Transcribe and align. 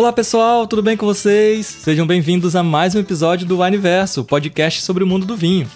Olá 0.00 0.14
pessoal, 0.14 0.66
tudo 0.66 0.80
bem 0.80 0.96
com 0.96 1.04
vocês? 1.04 1.66
Sejam 1.66 2.06
bem-vindos 2.06 2.56
a 2.56 2.62
mais 2.62 2.94
um 2.94 3.00
episódio 3.00 3.46
do 3.46 3.60
Universo, 3.60 4.24
podcast 4.24 4.80
sobre 4.80 5.04
o 5.04 5.06
mundo 5.06 5.26
do 5.26 5.36
vinho. 5.36 5.70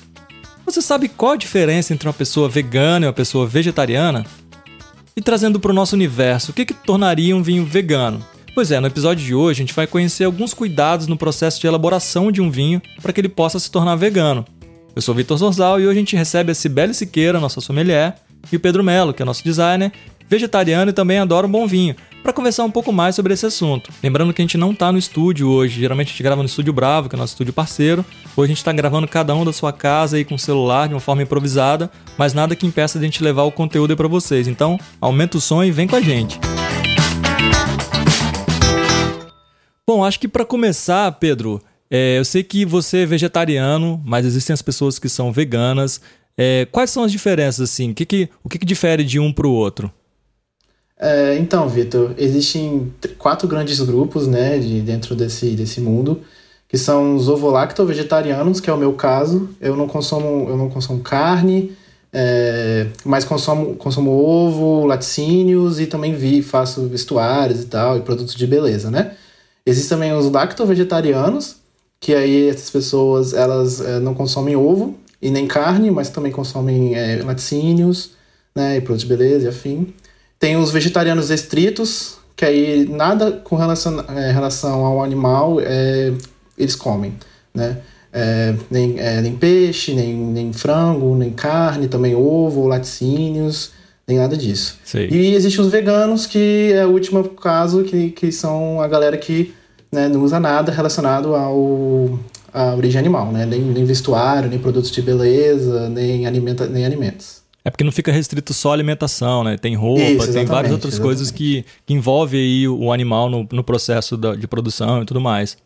Você 0.65 0.81
sabe 0.81 1.09
qual 1.09 1.33
a 1.33 1.37
diferença 1.37 1.93
entre 1.93 2.09
uma 2.09 2.15
pessoa 2.15 2.49
vegana 2.49 3.05
e 3.05 3.07
uma 3.07 3.13
pessoa 3.13 3.47
vegetariana? 3.47 4.25
E 5.15 5.21
trazendo 5.21 5.61
para 5.61 5.71
o 5.71 5.75
nosso 5.75 5.95
universo, 5.95 6.53
o 6.53 6.55
que, 6.55 6.65
que 6.65 6.73
tornaria 6.73 7.37
um 7.37 7.43
vinho 7.43 7.67
vegano? 7.67 8.27
Pois 8.55 8.71
é, 8.73 8.81
no 8.81 8.87
episódio 8.87 9.23
de 9.23 9.35
hoje 9.35 9.61
a 9.61 9.63
gente 9.63 9.75
vai 9.75 9.87
conhecer 9.87 10.25
alguns 10.25 10.55
cuidados 10.55 11.07
no 11.07 11.19
processo 11.19 11.61
de 11.61 11.67
elaboração 11.67 12.33
de 12.33 12.41
um 12.41 12.51
vinho 12.51 12.81
para 13.03 13.13
que 13.13 13.21
ele 13.21 13.29
possa 13.29 13.59
se 13.59 13.71
tornar 13.71 13.95
vegano. 13.97 14.43
Eu 14.97 15.03
sou 15.03 15.15
Vitor 15.15 15.37
Zorzal 15.37 15.79
e 15.79 15.87
hoje 15.87 15.99
a 15.99 16.01
gente 16.01 16.17
recebe 16.17 16.51
a 16.51 16.55
Cibele 16.55 16.95
Siqueira, 16.95 17.39
nossa 17.39 17.61
sommelier, 17.61 18.17
e 18.51 18.57
o 18.57 18.61
Pedro 18.61 18.83
Melo, 18.83 19.13
que 19.13 19.21
é 19.21 19.25
nosso 19.27 19.45
designer, 19.45 19.93
vegetariano 20.31 20.91
e 20.91 20.95
também 20.95 21.19
adora 21.19 21.47
um 21.47 21.51
bom 21.51 21.67
vinho, 21.67 21.95
para 22.25 22.33
conversar 22.33 22.65
um 22.65 22.71
pouco 22.71 22.91
mais 22.91 23.15
sobre 23.15 23.35
esse 23.35 23.45
assunto. 23.45 23.93
Lembrando 24.03 24.33
que 24.33 24.41
a 24.41 24.45
gente 24.45 24.57
não 24.57 24.73
está 24.73 24.91
no 24.91 24.97
estúdio 24.97 25.47
hoje, 25.47 25.79
geralmente 25.79 26.07
a 26.07 26.11
gente 26.13 26.23
grava 26.23 26.43
no 26.43 26.49
Estúdio 26.49 26.73
Bravo, 26.73 27.07
que 27.07 27.15
é 27.15 27.19
nosso 27.19 27.35
estúdio 27.35 27.53
parceiro. 27.53 28.03
Hoje 28.35 28.45
a 28.45 28.47
gente 28.47 28.57
está 28.57 28.73
gravando 28.73 29.07
cada 29.07 29.35
um 29.35 29.45
da 29.45 29.53
sua 29.53 29.75
casa 29.75 30.17
aí 30.17 30.25
com 30.25 30.35
o 30.35 30.39
celular 30.39 30.89
de 30.89 30.95
uma 30.95 31.01
forma 31.01 31.23
improvisada, 31.23 31.91
mas 32.17 32.33
nada 32.33 32.57
que 32.57 32.67
impeça 32.67 32.99
de 32.99 33.05
a 33.05 33.09
gente 33.09 33.23
levar 33.23 33.43
o 33.43 33.53
conteúdo 33.53 33.91
aí 33.91 33.97
para 33.97 34.09
vocês. 34.09 34.49
Então, 34.49 34.81
aumenta 35.03 35.37
o 35.37 35.41
som 35.41 35.63
e 35.63 35.71
vem 35.71 35.87
com 35.87 35.97
a 35.97 36.01
gente. 36.01 36.41
Bom, 39.87 40.03
acho 40.03 40.19
que 40.19 40.27
para 40.27 40.47
começar, 40.47 41.13
Pedro, 41.13 41.61
é, 41.91 42.19
eu 42.19 42.25
sei 42.25 42.43
que 42.43 42.65
você 42.65 43.03
é 43.03 43.07
vegetariano, 43.07 44.01
mas 44.03 44.25
existem 44.25 44.55
as 44.55 44.63
pessoas 44.63 44.99
que 44.99 45.11
são 45.11 45.31
veganas. 45.31 46.01
É, 46.39 46.67
quais 46.73 46.89
são 46.89 47.05
as 47.05 47.13
diferenças, 47.13 47.71
assim? 47.71 47.91
O 47.91 47.95
que, 47.95 48.07
que, 48.07 48.31
o 48.43 48.49
que, 48.49 48.59
que 48.59 48.65
difere 48.65 49.05
de 49.05 49.21
um 49.21 49.31
para 49.31 49.47
o 49.47 49.53
outro? 49.53 49.93
É, 51.05 51.37
então, 51.37 51.69
Vitor, 51.69 52.15
existem 52.17 52.91
quatro 53.19 53.47
grandes 53.47 53.79
grupos, 53.79 54.27
né, 54.27 54.59
de, 54.59 54.81
dentro 54.81 55.15
desse, 55.15 55.51
desse 55.51 55.79
mundo, 55.79 56.23
que 56.67 56.79
são 56.79 57.15
os 57.15 57.29
ovo-lacto-vegetarianos, 57.29 58.59
que 58.59 58.71
é 58.71 58.73
o 58.73 58.79
meu 58.79 58.95
caso. 58.95 59.51
Eu 59.61 59.77
não 59.77 59.87
consumo, 59.87 60.49
eu 60.49 60.57
não 60.57 60.71
consumo 60.71 61.01
carne, 61.01 61.77
é, 62.11 62.87
mas 63.05 63.23
consumo, 63.23 63.77
consumo 63.77 64.13
ovo, 64.13 64.87
laticínios 64.87 65.79
e 65.79 65.85
também 65.87 66.15
vi, 66.15 66.41
faço 66.43 66.89
vestuários 66.89 67.61
e 67.61 67.67
tal, 67.67 67.99
e 67.99 68.01
produtos 68.01 68.35
de 68.35 68.47
beleza, 68.47 68.91
né? 68.91 69.15
Existem 69.67 69.99
também 69.99 70.15
os 70.15 70.31
lacto-vegetarianos, 70.31 71.57
que 72.01 72.15
aí 72.15 72.49
essas 72.49 72.71
pessoas, 72.71 73.35
elas 73.35 73.79
é, 73.83 74.01
não 74.01 74.15
consomem 74.15 74.57
ovo 74.57 74.95
e 75.21 75.31
nem 75.31 75.47
carne, 75.47 75.91
mas 75.91 76.09
também 76.09 76.33
consomem 76.33 76.95
é, 76.95 77.23
laticínios, 77.23 78.13
né, 78.57 78.79
e 78.79 78.81
produtos 78.81 79.03
de 79.03 79.09
beleza 79.15 79.45
e 79.45 79.49
afim. 79.49 79.93
Tem 80.45 80.59
os 80.59 80.71
vegetarianos 80.71 81.31
estritos, 81.31 82.17
que 82.37 82.45
aí 82.45 82.87
nada 82.87 83.33
com 83.33 83.57
relação, 83.57 84.05
é, 84.15 84.31
relação 84.31 84.85
ao 84.85 85.03
animal 85.03 85.59
é, 85.59 86.13
eles 86.59 86.77
comem, 86.77 87.15
né? 87.55 87.79
É, 88.13 88.55
nem, 88.71 89.01
é, 89.01 89.23
nem 89.23 89.35
peixe, 89.35 89.95
nem, 89.95 90.15
nem 90.15 90.53
frango, 90.53 91.17
nem 91.17 91.31
carne, 91.31 91.89
também 91.89 92.15
ovo, 92.15 92.67
laticínios, 92.67 93.71
nem 94.07 94.19
nada 94.19 94.37
disso. 94.37 94.79
Sei. 94.85 95.09
E 95.09 95.35
existem 95.35 95.65
os 95.65 95.73
veganos, 95.73 96.27
que 96.27 96.73
é 96.75 96.85
o 96.85 96.91
último 96.91 97.27
caso, 97.27 97.83
que, 97.83 98.11
que 98.11 98.31
são 98.31 98.83
a 98.83 98.87
galera 98.87 99.17
que 99.17 99.55
né, 99.91 100.09
não 100.09 100.23
usa 100.23 100.39
nada 100.39 100.71
relacionado 100.71 101.35
ao, 101.35 102.19
à 102.53 102.75
origem 102.75 102.99
animal, 102.99 103.33
né? 103.33 103.47
Nem, 103.47 103.63
nem 103.63 103.87
vestuário, 103.87 104.51
nem 104.51 104.59
produtos 104.59 104.91
de 104.91 105.01
beleza, 105.01 105.89
nem, 105.89 106.27
alimenta, 106.27 106.67
nem 106.67 106.85
alimentos. 106.85 107.44
É 107.65 107.71
porque 107.71 107.83
não 107.83 107.93
fica 107.93 108.13
restrito 108.13 108.53
só 108.53 108.71
a 108.71 108.73
alimentação, 108.75 109.43
né? 109.43 109.57
Tem 109.57 109.75
roupa, 109.75 110.03
Isso, 110.03 110.33
tem 110.33 110.45
várias 110.45 110.71
outras 110.71 110.95
exatamente. 110.95 111.17
coisas 111.17 111.31
que, 111.31 111.65
que 111.87 111.95
envolvem 111.95 112.41
aí 112.41 112.69
o 112.69 112.93
animal 112.93 113.31
no, 113.31 113.49
no 113.51 113.65
processo 113.65 114.17
da, 114.17 114.35
de 114.35 114.47
produção 114.47 115.03
e 115.03 115.07
tudo 115.07 115.21
mais. 115.21 115.57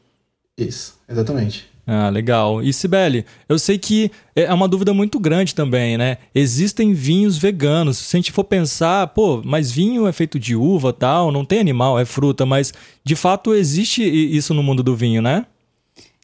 Isso, 0.56 0.96
exatamente. 1.08 1.66
Ah, 1.90 2.10
legal. 2.10 2.62
E 2.62 2.70
Sibeli, 2.70 3.24
eu 3.48 3.58
sei 3.58 3.78
que 3.78 4.12
é 4.36 4.52
uma 4.52 4.68
dúvida 4.68 4.92
muito 4.92 5.18
grande 5.18 5.54
também, 5.54 5.96
né? 5.96 6.18
Existem 6.34 6.92
vinhos 6.92 7.38
veganos. 7.38 7.96
Se 7.96 8.14
a 8.14 8.18
gente 8.18 8.30
for 8.30 8.44
pensar, 8.44 9.06
pô, 9.08 9.40
mas 9.42 9.72
vinho 9.72 10.06
é 10.06 10.12
feito 10.12 10.38
de 10.38 10.54
uva 10.54 10.92
tal, 10.92 11.32
não 11.32 11.46
tem 11.46 11.58
animal, 11.60 11.98
é 11.98 12.04
fruta, 12.04 12.44
mas 12.44 12.74
de 13.02 13.16
fato 13.16 13.54
existe 13.54 14.02
isso 14.04 14.52
no 14.52 14.62
mundo 14.62 14.82
do 14.82 14.94
vinho, 14.94 15.22
né? 15.22 15.46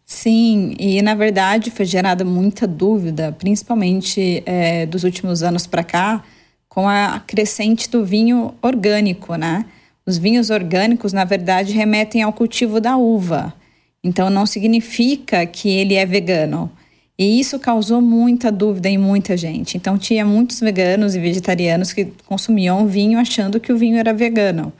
Sim, 0.07 0.75
e 0.79 1.01
na 1.01 1.15
verdade 1.15 1.71
foi 1.71 1.87
gerada 1.87 2.25
muita 2.25 2.67
dúvida, 2.67 3.35
principalmente 3.39 4.43
é, 4.45 4.85
dos 4.87 5.03
últimos 5.03 5.43
anos 5.43 5.67
para 5.67 5.83
cá, 5.83 6.23
com 6.69 6.89
a 6.89 7.23
crescente 7.27 7.89
do 7.89 8.05
vinho 8.05 8.55
orgânico, 8.61 9.35
né? 9.37 9.65
Os 10.07 10.19
vinhos 10.19 10.51
orgânicos, 10.51 11.13
na 11.13 11.25
verdade, 11.25 11.73
remetem 11.73 12.23
ao 12.23 12.33
cultivo 12.33 12.81
da 12.81 12.97
uva. 12.97 13.55
Então, 14.03 14.29
não 14.29 14.45
significa 14.45 15.47
que 15.47 15.71
ele 15.71 15.95
é 15.95 16.05
vegano. 16.05 16.71
E 17.19 17.41
isso 17.41 17.59
causou 17.59 18.03
muita 18.03 18.53
dúvida 18.53 18.89
em 18.89 18.99
muita 18.99 19.37
gente. 19.37 19.77
Então, 19.79 19.97
tinha 19.97 20.25
muitos 20.27 20.61
veganos 20.61 21.15
e 21.15 21.21
vegetarianos 21.21 21.93
que 21.93 22.13
consumiam 22.27 22.87
vinho 22.87 23.19
achando 23.19 23.59
que 23.59 23.73
o 23.73 23.79
vinho 23.79 23.97
era 23.97 24.13
vegano. 24.13 24.73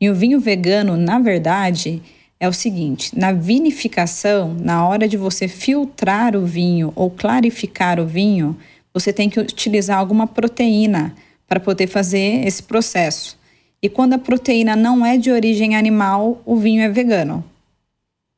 E 0.00 0.08
o 0.08 0.14
vinho 0.14 0.38
vegano, 0.38 0.96
na 0.96 1.18
verdade, 1.18 2.00
é 2.40 2.48
o 2.48 2.52
seguinte: 2.52 3.18
na 3.18 3.32
vinificação, 3.32 4.54
na 4.58 4.86
hora 4.86 5.08
de 5.08 5.16
você 5.16 5.48
filtrar 5.48 6.36
o 6.36 6.44
vinho 6.44 6.92
ou 6.94 7.10
clarificar 7.10 8.00
o 8.00 8.06
vinho, 8.06 8.56
você 8.92 9.12
tem 9.12 9.28
que 9.28 9.40
utilizar 9.40 9.98
alguma 9.98 10.26
proteína 10.26 11.14
para 11.46 11.60
poder 11.60 11.86
fazer 11.86 12.46
esse 12.46 12.62
processo. 12.62 13.38
E 13.80 13.88
quando 13.88 14.14
a 14.14 14.18
proteína 14.18 14.74
não 14.74 15.06
é 15.06 15.16
de 15.16 15.30
origem 15.30 15.76
animal, 15.76 16.42
o 16.44 16.56
vinho 16.56 16.82
é 16.82 16.88
vegano. 16.88 17.44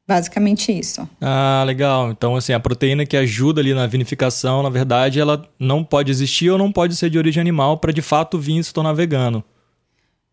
Basicamente 0.06 0.76
isso. 0.76 1.08
Ah, 1.20 1.62
legal. 1.64 2.10
Então, 2.10 2.34
assim, 2.34 2.52
a 2.52 2.60
proteína 2.60 3.06
que 3.06 3.16
ajuda 3.16 3.60
ali 3.60 3.72
na 3.72 3.86
vinificação, 3.86 4.62
na 4.62 4.68
verdade, 4.68 5.20
ela 5.20 5.48
não 5.58 5.84
pode 5.84 6.10
existir 6.10 6.50
ou 6.50 6.58
não 6.58 6.72
pode 6.72 6.96
ser 6.96 7.10
de 7.10 7.16
origem 7.16 7.40
animal 7.40 7.78
para 7.78 7.92
de 7.92 8.02
fato 8.02 8.36
o 8.36 8.40
vinho 8.40 8.62
se 8.62 8.74
tornar 8.74 8.92
vegano. 8.92 9.42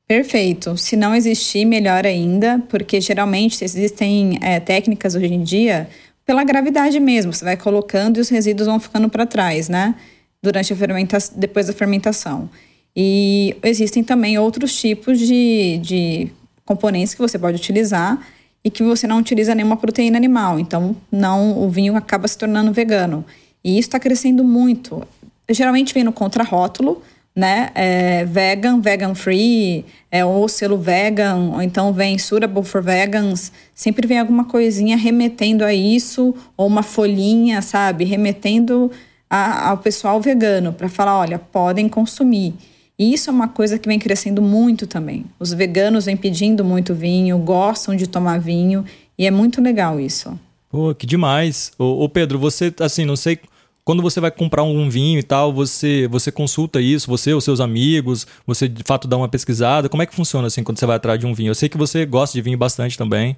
Perfeito. 0.07 0.77
Se 0.77 0.95
não 0.95 1.13
existir, 1.13 1.65
melhor 1.65 2.05
ainda, 2.05 2.63
porque 2.69 3.01
geralmente 3.01 3.63
existem 3.63 4.39
é, 4.41 4.59
técnicas 4.59 5.15
hoje 5.15 5.33
em 5.33 5.43
dia 5.43 5.89
pela 6.25 6.43
gravidade 6.45 6.97
mesmo. 6.99 7.33
Você 7.33 7.43
vai 7.43 7.57
colocando 7.57 8.17
e 8.17 8.21
os 8.21 8.29
resíduos 8.29 8.67
vão 8.67 8.79
ficando 8.79 9.09
para 9.09 9.25
trás, 9.25 9.67
né? 9.67 9.95
Durante 10.41 10.71
a 10.71 10.75
fermentação, 10.75 11.37
depois 11.37 11.67
da 11.67 11.73
fermentação. 11.73 12.49
E 12.95 13.55
existem 13.61 14.01
também 14.01 14.37
outros 14.37 14.79
tipos 14.79 15.19
de, 15.19 15.77
de 15.79 16.31
componentes 16.63 17.13
que 17.13 17.21
você 17.21 17.37
pode 17.37 17.57
utilizar 17.57 18.25
e 18.63 18.71
que 18.71 18.83
você 18.83 19.05
não 19.07 19.19
utiliza 19.19 19.53
nenhuma 19.53 19.75
proteína 19.75 20.17
animal. 20.17 20.57
Então, 20.57 20.95
não, 21.11 21.61
o 21.61 21.69
vinho 21.69 21.95
acaba 21.97 22.27
se 22.27 22.37
tornando 22.37 22.71
vegano. 22.71 23.25
E 23.63 23.71
isso 23.77 23.89
está 23.89 23.99
crescendo 23.99 24.43
muito. 24.43 25.05
Geralmente 25.49 25.93
vem 25.93 26.03
no 26.03 26.13
contrarótulo, 26.13 27.01
né? 27.37 27.69
É, 27.75 28.25
vegan, 28.25 28.81
vegan 28.81 29.13
free, 29.13 29.85
é, 30.09 30.25
ou 30.25 30.49
selo 30.49 30.75
vegan, 30.75 31.51
ou 31.53 31.61
então 31.61 31.93
vem 31.93 32.17
suitable 32.17 32.63
for 32.63 32.81
vegans. 32.81 33.51
Sempre 33.75 34.07
vem 34.07 34.17
alguma 34.17 34.45
coisinha 34.45 34.97
remetendo 34.97 35.63
a 35.63 35.71
isso, 35.71 36.33
ou 36.57 36.65
uma 36.65 36.81
folhinha, 36.81 37.61
sabe? 37.61 38.05
Remetendo 38.05 38.89
a, 39.29 39.69
ao 39.69 39.77
pessoal 39.77 40.19
vegano, 40.19 40.73
para 40.73 40.89
falar: 40.89 41.19
olha, 41.19 41.37
podem 41.37 41.87
consumir. 41.87 42.55
E 42.97 43.13
isso 43.13 43.29
é 43.29 43.33
uma 43.33 43.47
coisa 43.47 43.77
que 43.77 43.87
vem 43.87 43.99
crescendo 43.99 44.41
muito 44.41 44.87
também. 44.87 45.23
Os 45.39 45.53
veganos 45.53 46.05
vêm 46.05 46.17
pedindo 46.17 46.65
muito 46.65 46.95
vinho, 46.95 47.37
gostam 47.37 47.95
de 47.95 48.07
tomar 48.07 48.39
vinho, 48.39 48.83
e 49.15 49.27
é 49.27 49.29
muito 49.29 49.61
legal 49.61 49.99
isso. 49.99 50.39
Pô, 50.71 50.95
que 50.95 51.05
demais. 51.05 51.71
Ô, 51.77 52.03
ô 52.03 52.09
Pedro, 52.09 52.39
você, 52.39 52.73
assim, 52.79 53.05
não 53.05 53.15
sei. 53.15 53.37
Quando 53.87 54.03
você 54.03 54.19
vai 54.19 54.29
comprar 54.29 54.63
um 54.63 54.89
vinho 54.89 55.17
e 55.17 55.23
tal, 55.23 55.53
você, 55.53 56.09
você 56.11 56.29
consulta 56.29 56.81
isso, 56.81 57.07
você, 57.07 57.33
os 57.33 57.41
seus 57.41 57.61
amigos, 57.61 58.27
você 58.45 58.67
de 58.67 58.83
fato 58.85 59.07
dá 59.07 59.15
uma 59.15 59.29
pesquisada. 59.29 59.87
Como 59.87 60.03
é 60.03 60.05
que 60.05 60.13
funciona 60.13 60.47
assim 60.47 60.61
quando 60.61 60.77
você 60.77 60.85
vai 60.85 60.97
atrás 60.97 61.17
de 61.17 61.25
um 61.25 61.33
vinho? 61.33 61.51
Eu 61.51 61.55
sei 61.55 61.69
que 61.69 61.77
você 61.77 62.05
gosta 62.05 62.37
de 62.37 62.41
vinho 62.41 62.57
bastante 62.57 62.97
também. 62.97 63.37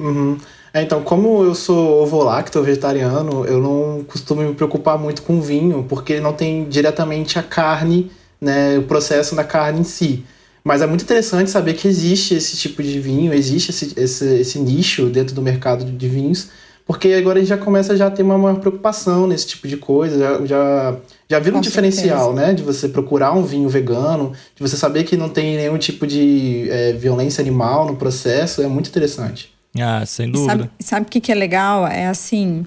Uhum. 0.00 0.38
É, 0.72 0.80
então, 0.80 1.02
como 1.02 1.44
eu 1.44 1.54
sou 1.54 2.02
ovo-lacto 2.02 2.62
vegetariano, 2.62 3.44
eu 3.44 3.60
não 3.60 4.02
costumo 4.04 4.40
me 4.40 4.54
preocupar 4.54 4.98
muito 4.98 5.20
com 5.20 5.42
vinho, 5.42 5.84
porque 5.86 6.20
não 6.20 6.32
tem 6.32 6.66
diretamente 6.66 7.38
a 7.38 7.42
carne, 7.42 8.10
né, 8.40 8.78
o 8.78 8.84
processo 8.84 9.36
da 9.36 9.44
carne 9.44 9.80
em 9.80 9.84
si. 9.84 10.24
Mas 10.64 10.80
é 10.80 10.86
muito 10.86 11.02
interessante 11.02 11.50
saber 11.50 11.74
que 11.74 11.86
existe 11.86 12.34
esse 12.34 12.56
tipo 12.56 12.82
de 12.82 12.98
vinho, 12.98 13.30
existe 13.34 13.72
esse, 13.72 13.92
esse, 13.94 14.24
esse 14.40 14.58
nicho 14.58 15.10
dentro 15.10 15.34
do 15.34 15.42
mercado 15.42 15.84
de 15.84 16.08
vinhos, 16.08 16.48
porque 16.90 17.12
agora 17.12 17.38
a 17.38 17.40
gente 17.40 17.48
já 17.48 17.56
começa 17.56 17.96
já 17.96 18.08
a 18.08 18.10
ter 18.10 18.24
uma 18.24 18.36
maior 18.36 18.58
preocupação 18.58 19.24
nesse 19.24 19.46
tipo 19.46 19.68
de 19.68 19.76
coisa, 19.76 20.18
já, 20.18 20.44
já, 20.44 20.96
já 21.28 21.38
vira 21.38 21.56
um 21.56 21.60
diferencial, 21.60 22.34
certeza. 22.34 22.48
né? 22.48 22.52
De 22.52 22.64
você 22.64 22.88
procurar 22.88 23.32
um 23.32 23.44
vinho 23.44 23.68
vegano, 23.68 24.32
de 24.56 24.60
você 24.60 24.76
saber 24.76 25.04
que 25.04 25.16
não 25.16 25.28
tem 25.28 25.54
nenhum 25.54 25.78
tipo 25.78 26.04
de 26.04 26.68
é, 26.68 26.92
violência 26.92 27.40
animal 27.40 27.86
no 27.86 27.94
processo, 27.94 28.60
é 28.60 28.66
muito 28.66 28.88
interessante. 28.90 29.54
Ah, 29.78 30.04
sem 30.04 30.30
E 30.30 30.32
dúvida. 30.32 30.50
Sabe, 30.50 30.70
sabe 30.80 31.06
o 31.06 31.08
que, 31.08 31.20
que 31.20 31.30
é 31.30 31.34
legal? 31.36 31.86
É 31.86 32.08
assim, 32.08 32.66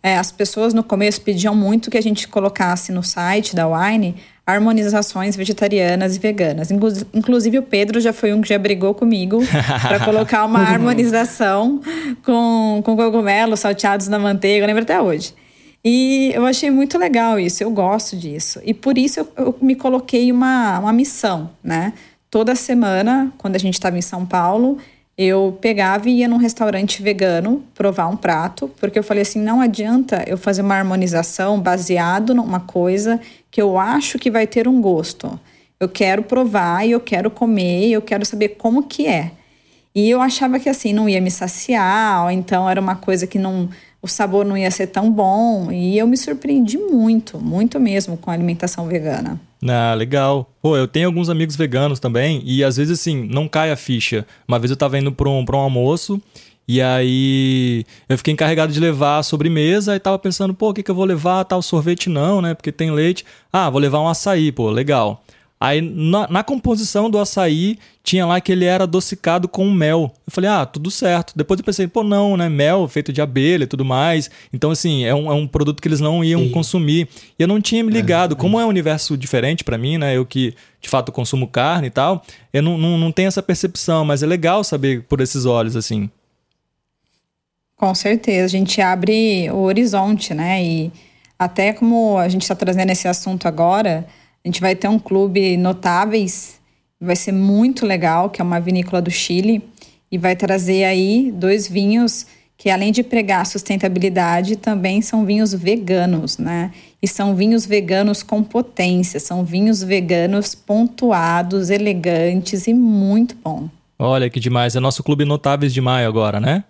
é, 0.00 0.18
as 0.18 0.30
pessoas 0.30 0.72
no 0.72 0.84
começo 0.84 1.20
pediam 1.20 1.52
muito 1.52 1.90
que 1.90 1.98
a 1.98 2.00
gente 2.00 2.28
colocasse 2.28 2.92
no 2.92 3.02
site 3.02 3.56
da 3.56 3.66
Wine 3.66 4.14
harmonizações 4.46 5.36
vegetarianas 5.36 6.16
e 6.16 6.18
veganas. 6.18 6.70
Inclusive, 6.70 7.58
o 7.58 7.62
Pedro 7.62 8.00
já 8.00 8.12
foi 8.12 8.32
um 8.32 8.40
que 8.40 8.48
já 8.48 8.58
brigou 8.58 8.94
comigo 8.94 9.40
para 9.80 10.00
colocar 10.00 10.44
uma 10.44 10.60
harmonização 10.60 11.80
com, 12.22 12.82
com 12.84 12.96
cogumelos 12.96 13.60
salteados 13.60 14.08
na 14.08 14.18
manteiga, 14.18 14.64
eu 14.64 14.66
lembro 14.66 14.82
até 14.82 15.00
hoje. 15.00 15.34
E 15.84 16.32
eu 16.34 16.46
achei 16.46 16.70
muito 16.70 16.98
legal 16.98 17.38
isso, 17.38 17.62
eu 17.62 17.70
gosto 17.70 18.16
disso. 18.16 18.60
E 18.64 18.72
por 18.72 18.96
isso 18.96 19.20
eu, 19.20 19.28
eu 19.36 19.58
me 19.60 19.74
coloquei 19.74 20.32
uma, 20.32 20.78
uma 20.78 20.92
missão, 20.92 21.50
né? 21.62 21.92
Toda 22.30 22.54
semana, 22.54 23.32
quando 23.38 23.56
a 23.56 23.58
gente 23.58 23.74
estava 23.74 23.96
em 23.96 24.02
São 24.02 24.24
Paulo, 24.24 24.78
eu 25.16 25.56
pegava 25.60 26.08
e 26.08 26.18
ia 26.18 26.28
num 26.28 26.36
restaurante 26.36 27.00
vegano 27.00 27.62
provar 27.74 28.08
um 28.08 28.16
prato, 28.16 28.68
porque 28.80 28.98
eu 28.98 29.02
falei 29.02 29.22
assim: 29.22 29.40
não 29.40 29.60
adianta 29.60 30.24
eu 30.26 30.36
fazer 30.36 30.62
uma 30.62 30.74
harmonização 30.74 31.60
baseado 31.60 32.34
numa 32.34 32.60
coisa 32.60 33.20
que 33.50 33.62
eu 33.62 33.78
acho 33.78 34.18
que 34.18 34.30
vai 34.30 34.46
ter 34.46 34.66
um 34.66 34.80
gosto. 34.80 35.38
Eu 35.78 35.88
quero 35.88 36.22
provar 36.22 36.86
eu 36.86 37.00
quero 37.00 37.30
comer, 37.30 37.90
eu 37.90 38.02
quero 38.02 38.24
saber 38.24 38.50
como 38.50 38.82
que 38.84 39.06
é. 39.06 39.32
E 39.94 40.10
eu 40.10 40.20
achava 40.20 40.58
que 40.58 40.68
assim 40.68 40.92
não 40.92 41.08
ia 41.08 41.20
me 41.20 41.30
saciar, 41.30 42.24
ou 42.24 42.30
então 42.30 42.68
era 42.68 42.80
uma 42.80 42.96
coisa 42.96 43.26
que 43.26 43.38
não 43.38 43.68
o 44.02 44.08
sabor 44.08 44.44
não 44.44 44.56
ia 44.56 44.70
ser 44.70 44.88
tão 44.88 45.10
bom. 45.10 45.72
E 45.72 45.96
eu 45.96 46.06
me 46.06 46.16
surpreendi 46.16 46.76
muito, 46.76 47.38
muito 47.38 47.80
mesmo 47.80 48.16
com 48.18 48.30
a 48.30 48.34
alimentação 48.34 48.86
vegana. 48.86 49.40
Ah, 49.66 49.94
legal. 49.94 50.50
Pô, 50.60 50.76
eu 50.76 50.86
tenho 50.86 51.06
alguns 51.06 51.30
amigos 51.30 51.56
veganos 51.56 51.98
também, 51.98 52.42
e 52.44 52.62
às 52.62 52.76
vezes 52.76 53.00
assim, 53.00 53.26
não 53.30 53.48
cai 53.48 53.70
a 53.70 53.76
ficha. 53.76 54.26
Uma 54.46 54.58
vez 54.58 54.70
eu 54.70 54.76
tava 54.76 54.98
indo 54.98 55.10
pra 55.10 55.28
um, 55.28 55.44
pra 55.44 55.56
um 55.56 55.60
almoço, 55.60 56.20
e 56.68 56.82
aí 56.82 57.84
eu 58.08 58.16
fiquei 58.18 58.32
encarregado 58.32 58.72
de 58.72 58.80
levar 58.80 59.18
a 59.18 59.22
sobremesa 59.22 59.96
e 59.96 60.00
tava 60.00 60.18
pensando, 60.18 60.52
pô, 60.54 60.70
o 60.70 60.74
que, 60.74 60.82
que 60.82 60.90
eu 60.90 60.94
vou 60.94 61.04
levar? 61.04 61.44
Tal 61.44 61.62
sorvete 61.62 62.08
não, 62.10 62.42
né? 62.42 62.54
Porque 62.54 62.72
tem 62.72 62.90
leite. 62.90 63.24
Ah, 63.52 63.70
vou 63.70 63.80
levar 63.80 64.00
um 64.00 64.08
açaí, 64.08 64.52
pô, 64.52 64.70
legal. 64.70 65.22
Aí 65.64 65.80
na, 65.80 66.28
na, 66.28 66.44
composição 66.44 67.08
do 67.08 67.18
açaí 67.18 67.78
tinha 68.02 68.26
lá 68.26 68.38
que 68.38 68.52
ele 68.52 68.66
era 68.66 68.84
adocicado 68.84 69.48
com 69.48 69.70
mel. 69.70 70.12
Eu 70.26 70.30
falei, 70.30 70.50
ah, 70.50 70.66
tudo 70.66 70.90
certo. 70.90 71.32
Depois 71.34 71.58
eu 71.58 71.64
pensei, 71.64 71.88
pô, 71.88 72.04
não, 72.04 72.36
né? 72.36 72.50
Mel 72.50 72.86
feito 72.86 73.10
de 73.10 73.22
abelha 73.22 73.64
e 73.64 73.66
tudo 73.66 73.82
mais. 73.82 74.30
Então, 74.52 74.70
assim, 74.70 75.06
é 75.06 75.14
um, 75.14 75.32
é 75.32 75.34
um 75.34 75.46
produto 75.46 75.80
que 75.80 75.88
eles 75.88 76.00
não 76.00 76.22
iam 76.22 76.42
Sim. 76.42 76.50
consumir. 76.50 77.08
E 77.38 77.42
eu 77.42 77.48
não 77.48 77.62
tinha 77.62 77.82
me 77.82 77.90
ligado. 77.90 78.34
É, 78.34 78.36
Como 78.36 78.60
é 78.60 78.66
um 78.66 78.68
universo 78.68 79.16
diferente 79.16 79.64
para 79.64 79.78
mim, 79.78 79.96
né? 79.96 80.14
Eu 80.14 80.26
que 80.26 80.54
de 80.82 80.88
fato 80.90 81.10
consumo 81.10 81.48
carne 81.48 81.86
e 81.86 81.90
tal, 81.90 82.22
eu 82.52 82.62
não, 82.62 82.76
não, 82.76 82.98
não 82.98 83.10
tenho 83.10 83.28
essa 83.28 83.42
percepção, 83.42 84.04
mas 84.04 84.22
é 84.22 84.26
legal 84.26 84.62
saber 84.62 85.04
por 85.04 85.22
esses 85.22 85.46
olhos, 85.46 85.76
assim. 85.76 86.10
Com 87.74 87.94
certeza, 87.94 88.44
a 88.44 88.48
gente 88.48 88.82
abre 88.82 89.50
o 89.50 89.62
horizonte, 89.62 90.34
né? 90.34 90.62
E 90.62 90.92
até 91.38 91.72
como 91.72 92.18
a 92.18 92.28
gente 92.28 92.42
está 92.42 92.54
trazendo 92.54 92.90
esse 92.90 93.08
assunto 93.08 93.48
agora 93.48 94.06
a 94.44 94.48
gente 94.48 94.60
vai 94.60 94.76
ter 94.76 94.88
um 94.88 94.98
clube 94.98 95.56
notáveis, 95.56 96.60
vai 97.00 97.16
ser 97.16 97.32
muito 97.32 97.86
legal, 97.86 98.28
que 98.28 98.42
é 98.42 98.44
uma 98.44 98.60
vinícola 98.60 99.00
do 99.00 99.10
Chile, 99.10 99.62
e 100.12 100.18
vai 100.18 100.36
trazer 100.36 100.84
aí 100.84 101.32
dois 101.34 101.66
vinhos 101.66 102.26
que 102.56 102.70
além 102.70 102.92
de 102.92 103.02
pregar 103.02 103.44
sustentabilidade, 103.46 104.56
também 104.56 105.02
são 105.02 105.26
vinhos 105.26 105.52
veganos, 105.52 106.38
né? 106.38 106.70
E 107.02 107.08
são 107.08 107.34
vinhos 107.34 107.66
veganos 107.66 108.22
com 108.22 108.42
potência, 108.42 109.18
são 109.18 109.44
vinhos 109.44 109.82
veganos 109.82 110.54
pontuados, 110.54 111.68
elegantes 111.68 112.66
e 112.66 112.74
muito 112.74 113.36
bom. 113.42 113.68
Olha 113.98 114.30
que 114.30 114.38
demais, 114.38 114.76
é 114.76 114.80
nosso 114.80 115.02
clube 115.02 115.24
notáveis 115.24 115.74
de 115.74 115.80
maio 115.80 116.06
agora, 116.06 116.38
né? 116.38 116.64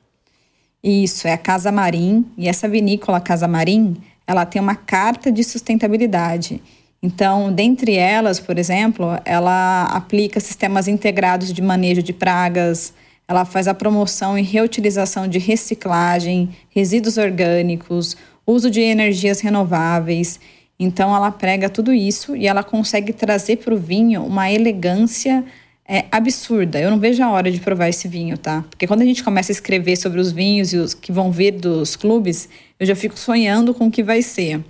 Isso, 0.83 1.29
é 1.29 1.33
a 1.33 1.39
Casa 1.39 1.71
Marim, 1.71 2.25
e 2.37 2.49
essa 2.49 2.69
vinícola 2.69 3.21
Casa 3.21 3.47
Marim, 3.47 3.97
ela 4.27 4.47
tem 4.47 4.61
uma 4.61 4.75
carta 4.75 5.31
de 5.31 5.45
sustentabilidade. 5.45 6.63
Então, 7.05 7.53
dentre 7.53 7.97
elas, 7.97 8.41
por 8.41 8.57
exemplo, 8.57 9.21
ela 9.27 9.85
aplica 9.93 10.41
sistemas 10.41 10.89
integrados 10.89 11.53
de 11.53 11.61
manejo 11.61 12.03
de 12.03 12.15
pragas, 12.15 12.95
ela 13.29 13.45
faz 13.45 13.69
a 13.69 13.75
promoção 13.75 14.39
e 14.39 14.43
reutilização 14.43 15.29
de 15.29 15.39
reciclagem, 15.39 16.49
resíduos 16.71 17.19
orgânicos, 17.19 18.17
uso 18.47 18.71
de 18.71 18.81
energias 18.81 19.41
renováveis. 19.41 20.41
Então, 20.81 21.15
ela 21.15 21.31
prega 21.31 21.69
tudo 21.69 21.93
isso 21.93 22.35
e 22.35 22.47
ela 22.47 22.65
consegue 22.65 23.13
trazer 23.13 23.57
para 23.57 23.75
o 23.75 23.77
vinho 23.77 24.25
uma 24.25 24.51
elegância 24.51 25.45
é, 25.87 26.07
absurda. 26.11 26.81
Eu 26.81 26.91
não 26.91 26.99
vejo 26.99 27.23
a 27.23 27.31
hora 27.31 27.51
de 27.51 27.61
provar 27.61 27.91
esse 27.91 28.09
vinho, 28.09 28.39
tá? 28.39 28.65
Porque 28.71 28.87
quando 28.87 29.03
a 29.03 29.05
gente 29.05 29.23
começa 29.23 29.53
a 29.53 29.55
escrever 29.55 29.97
sobre 29.97 30.23
os 30.23 30.33
vinhos 30.33 30.73
e 30.73 30.79
os 30.79 30.95
que 30.95 31.13
vão 31.13 31.31
vir 31.31 31.53
dos 31.53 31.97
clubes, 31.97 32.49
eu 32.81 32.87
já 32.87 32.97
fico 32.97 33.19
sonhando 33.19 33.75
com 33.75 33.89
o 33.89 33.91
que 33.91 34.03
vai 34.03 34.23
ser. 34.23 34.65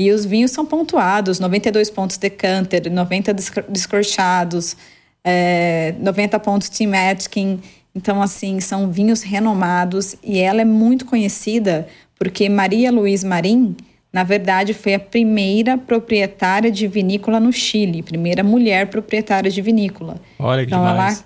E 0.00 0.10
os 0.12 0.24
vinhos 0.24 0.50
são 0.50 0.64
pontuados, 0.64 1.38
92 1.38 1.90
pontos 1.90 2.16
decanter, 2.16 2.90
90 2.90 3.34
descorchados, 3.68 4.74
é, 5.22 5.94
90 6.00 6.40
pontos 6.40 6.70
Tim 6.70 6.94
Atkin. 6.94 7.60
Então, 7.94 8.22
assim, 8.22 8.60
são 8.60 8.90
vinhos 8.90 9.20
renomados 9.20 10.16
e 10.24 10.38
ela 10.38 10.62
é 10.62 10.64
muito 10.64 11.04
conhecida 11.04 11.86
porque 12.18 12.48
Maria 12.48 12.90
Luiz 12.90 13.22
Marim, 13.22 13.76
na 14.10 14.24
verdade, 14.24 14.72
foi 14.72 14.94
a 14.94 14.98
primeira 14.98 15.76
proprietária 15.76 16.70
de 16.70 16.88
vinícola 16.88 17.38
no 17.38 17.52
Chile, 17.52 18.02
primeira 18.02 18.42
mulher 18.42 18.86
proprietária 18.86 19.50
de 19.50 19.60
vinícola. 19.60 20.16
Olha 20.38 20.64
que 20.64 20.72
então, 20.72 20.82
demais. 20.82 21.22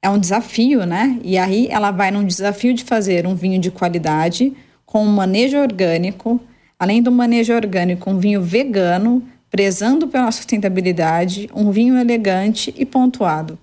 Ela 0.00 0.12
é 0.12 0.16
um 0.16 0.20
desafio, 0.20 0.86
né? 0.86 1.18
E 1.24 1.36
aí 1.36 1.66
ela 1.68 1.90
vai 1.90 2.12
num 2.12 2.24
desafio 2.24 2.72
de 2.74 2.84
fazer 2.84 3.26
um 3.26 3.34
vinho 3.34 3.60
de 3.60 3.72
qualidade 3.72 4.52
com 4.86 5.02
um 5.02 5.10
manejo 5.10 5.58
orgânico, 5.58 6.40
além 6.78 7.02
do 7.02 7.10
manejo 7.10 7.54
orgânico, 7.54 8.10
um 8.10 8.18
vinho 8.18 8.40
vegano, 8.40 9.22
prezando 9.50 10.06
pela 10.06 10.30
sustentabilidade, 10.30 11.48
um 11.54 11.70
vinho 11.70 11.98
elegante 11.98 12.74
e 12.76 12.86
pontuado. 12.86 13.58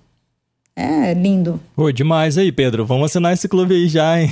É 0.74 1.14
lindo. 1.14 1.58
Pô, 1.74 1.90
demais 1.90 2.36
aí, 2.36 2.52
Pedro. 2.52 2.84
Vamos 2.84 3.06
assinar 3.06 3.32
esse 3.32 3.48
clube 3.48 3.74
aí 3.74 3.88
já, 3.88 4.20
hein? 4.20 4.30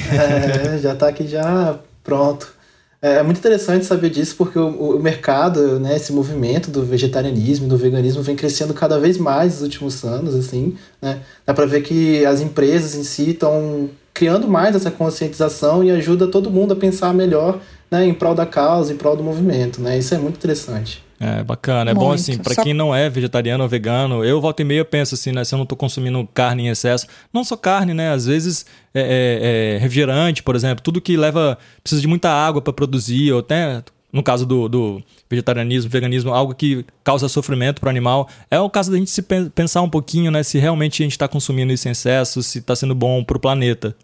É, 0.74 0.78
já 0.78 0.94
tá 0.94 1.08
aqui 1.08 1.26
já 1.26 1.78
pronto. 2.02 2.52
É, 3.00 3.16
é 3.16 3.22
muito 3.22 3.38
interessante 3.38 3.86
saber 3.86 4.10
disso 4.10 4.36
porque 4.36 4.58
o, 4.58 4.96
o, 4.96 5.02
mercado, 5.02 5.80
né, 5.80 5.96
esse 5.96 6.12
movimento 6.12 6.70
do 6.70 6.84
vegetarianismo, 6.84 7.66
do 7.66 7.78
veganismo 7.78 8.22
vem 8.22 8.36
crescendo 8.36 8.74
cada 8.74 8.98
vez 8.98 9.16
mais 9.16 9.54
nos 9.54 9.62
últimos 9.62 10.04
anos, 10.04 10.34
assim, 10.34 10.76
né? 11.00 11.20
Dá 11.46 11.54
para 11.54 11.64
ver 11.64 11.82
que 11.82 12.24
as 12.26 12.42
empresas 12.42 12.94
em 12.94 13.04
si 13.04 13.30
estão 13.30 13.88
criando 14.14 14.46
mais 14.46 14.76
essa 14.76 14.92
conscientização 14.92 15.82
e 15.82 15.90
ajuda 15.90 16.28
todo 16.28 16.48
mundo 16.48 16.72
a 16.72 16.76
pensar 16.76 17.12
melhor 17.12 17.58
né, 17.90 18.06
em 18.06 18.14
prol 18.14 18.34
da 18.34 18.46
causa, 18.46 18.92
em 18.92 18.96
prol 18.96 19.16
do 19.16 19.24
movimento, 19.24 19.80
né? 19.82 19.98
Isso 19.98 20.14
é 20.14 20.18
muito 20.18 20.36
interessante. 20.36 21.04
É 21.18 21.42
bacana, 21.42 21.90
é 21.90 21.94
muito. 21.94 22.06
bom 22.06 22.12
assim, 22.12 22.36
para 22.38 22.54
só... 22.54 22.62
quem 22.62 22.74
não 22.74 22.94
é 22.94 23.08
vegetariano 23.08 23.62
ou 23.62 23.68
vegano, 23.68 24.24
eu 24.24 24.40
volta 24.40 24.62
e 24.62 24.64
meia 24.64 24.84
penso 24.84 25.14
assim, 25.14 25.32
né, 25.32 25.44
se 25.44 25.54
eu 25.54 25.58
não 25.58 25.66
tô 25.66 25.76
consumindo 25.76 26.28
carne 26.34 26.64
em 26.64 26.68
excesso, 26.68 27.06
não 27.32 27.44
só 27.44 27.56
carne, 27.56 27.94
né, 27.94 28.12
às 28.12 28.26
vezes 28.26 28.66
é, 28.92 29.00
é, 29.00 29.76
é 29.76 29.78
refrigerante, 29.78 30.42
por 30.42 30.56
exemplo, 30.56 30.82
tudo 30.82 31.00
que 31.00 31.16
leva, 31.16 31.56
precisa 31.82 32.00
de 32.00 32.08
muita 32.08 32.30
água 32.30 32.60
para 32.60 32.72
produzir, 32.72 33.32
ou 33.32 33.40
até 33.40 33.82
no 34.14 34.22
caso 34.22 34.46
do, 34.46 34.68
do, 34.68 35.02
vegetarianismo, 35.28 35.90
veganismo, 35.90 36.32
algo 36.32 36.54
que 36.54 36.86
causa 37.02 37.28
sofrimento 37.28 37.80
para 37.80 37.88
o 37.88 37.90
animal, 37.90 38.28
é 38.48 38.60
o 38.60 38.70
caso 38.70 38.92
da 38.92 38.96
gente 38.96 39.10
se 39.10 39.20
pensar 39.22 39.82
um 39.82 39.90
pouquinho, 39.90 40.30
né, 40.30 40.44
se 40.44 40.56
realmente 40.56 41.02
a 41.02 41.04
gente 41.04 41.12
está 41.12 41.26
consumindo 41.26 41.72
isso 41.72 41.88
em 41.88 41.90
excesso, 41.90 42.40
se 42.40 42.60
está 42.60 42.76
sendo 42.76 42.94
bom 42.94 43.24
para 43.24 43.36
o 43.36 43.40
planeta. 43.40 43.96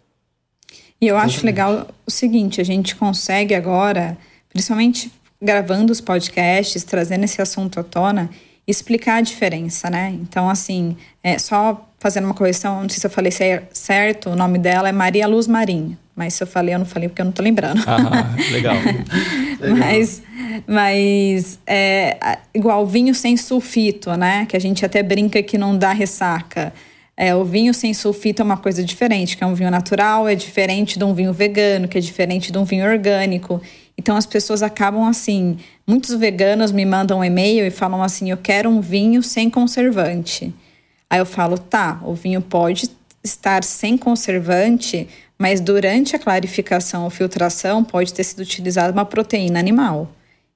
E 0.99 1.07
eu 1.07 1.17
acho 1.17 1.45
legal 1.45 1.87
o 2.05 2.11
seguinte: 2.11 2.59
a 2.59 2.63
gente 2.63 2.93
consegue 2.95 3.55
agora, 3.55 4.17
principalmente 4.49 5.09
gravando 5.41 5.93
os 5.93 6.01
podcasts, 6.01 6.83
trazendo 6.83 7.23
esse 7.23 7.41
assunto 7.41 7.79
à 7.79 7.83
tona, 7.83 8.29
explicar 8.67 9.15
a 9.15 9.21
diferença, 9.21 9.89
né? 9.89 10.09
Então, 10.21 10.49
assim, 10.49 10.97
é, 11.23 11.39
só 11.39 11.89
fazendo 11.97 12.25
uma 12.25 12.33
correção, 12.33 12.81
não 12.81 12.89
sei 12.89 12.99
se 12.99 13.07
eu 13.07 13.11
falei 13.11 13.31
certo, 13.71 14.29
o 14.29 14.35
nome 14.35 14.59
dela 14.59 14.89
é 14.89 14.91
Maria 14.91 15.25
Luz 15.25 15.47
Marinho. 15.47 15.97
Mas 16.15 16.33
se 16.33 16.43
eu 16.43 16.47
falei, 16.47 16.75
eu 16.75 16.79
não 16.79 16.85
falei 16.85 17.07
porque 17.07 17.21
eu 17.21 17.25
não 17.25 17.31
tô 17.31 17.41
lembrando. 17.41 17.81
Ah, 17.87 18.35
legal. 18.51 18.75
mas, 19.79 20.21
mas 20.67 21.59
é, 21.65 22.17
igual 22.53 22.85
vinho 22.85 23.15
sem 23.15 23.37
sulfito, 23.37 24.11
né? 24.15 24.45
Que 24.45 24.57
a 24.57 24.59
gente 24.59 24.85
até 24.85 25.01
brinca 25.01 25.41
que 25.41 25.57
não 25.57 25.77
dá 25.77 25.91
ressaca. 25.93 26.73
É, 27.15 27.35
o 27.35 27.45
vinho 27.45 27.73
sem 27.73 27.93
sulfito 27.93 28.41
é 28.41 28.45
uma 28.45 28.57
coisa 28.57 28.83
diferente, 28.83 29.37
que 29.37 29.43
é 29.43 29.47
um 29.47 29.53
vinho 29.53 29.69
natural, 29.69 30.27
é 30.27 30.35
diferente 30.35 30.97
de 30.97 31.05
um 31.05 31.13
vinho 31.13 31.31
vegano, 31.31 31.87
que 31.87 31.97
é 31.97 32.01
diferente 32.01 32.51
de 32.51 32.57
um 32.57 32.63
vinho 32.63 32.85
orgânico. 32.85 33.61
Então 33.97 34.17
as 34.17 34.25
pessoas 34.25 34.63
acabam 34.63 35.03
assim. 35.03 35.57
Muitos 35.85 36.15
veganos 36.15 36.71
me 36.71 36.85
mandam 36.85 37.19
um 37.19 37.23
e-mail 37.23 37.65
e 37.65 37.69
falam 37.69 38.01
assim: 38.01 38.31
eu 38.31 38.37
quero 38.37 38.69
um 38.69 38.81
vinho 38.81 39.21
sem 39.21 39.49
conservante. 39.49 40.53
Aí 41.09 41.19
eu 41.19 41.25
falo: 41.25 41.57
tá, 41.57 42.01
o 42.03 42.13
vinho 42.13 42.41
pode 42.41 42.89
estar 43.23 43.63
sem 43.63 43.97
conservante, 43.97 45.07
mas 45.37 45.59
durante 45.59 46.15
a 46.15 46.19
clarificação 46.19 47.03
ou 47.03 47.09
filtração 47.09 47.83
pode 47.83 48.13
ter 48.13 48.23
sido 48.23 48.39
utilizada 48.39 48.91
uma 48.91 49.05
proteína 49.05 49.59
animal. 49.59 50.11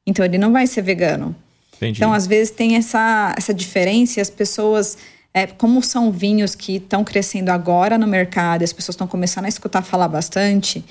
Então 0.06 0.24
ele 0.24 0.38
não 0.38 0.52
vai 0.52 0.68
ser 0.68 0.82
vegano. 0.82 1.36
Entendi. 1.76 2.00
Então 2.00 2.14
às 2.14 2.26
vezes 2.28 2.52
tem 2.52 2.76
essa, 2.76 3.34
essa 3.38 3.54
diferença 3.54 4.20
e 4.20 4.22
as 4.22 4.30
pessoas 4.30 4.98
é, 5.34 5.46
como 5.46 5.84
são 5.84 6.12
vinhos 6.12 6.56
que 6.56 6.78
estão 6.78 7.04
crescendo 7.04 7.50
agora 7.50 7.98
no 7.98 8.08
mercado, 8.08 8.64
as 8.64 8.72
pessoas 8.72 8.94
estão 8.94 9.06
começando 9.06 9.44
a 9.44 9.50
escutar 9.50 9.82
falar 9.82 10.08
bastante, 10.08 10.82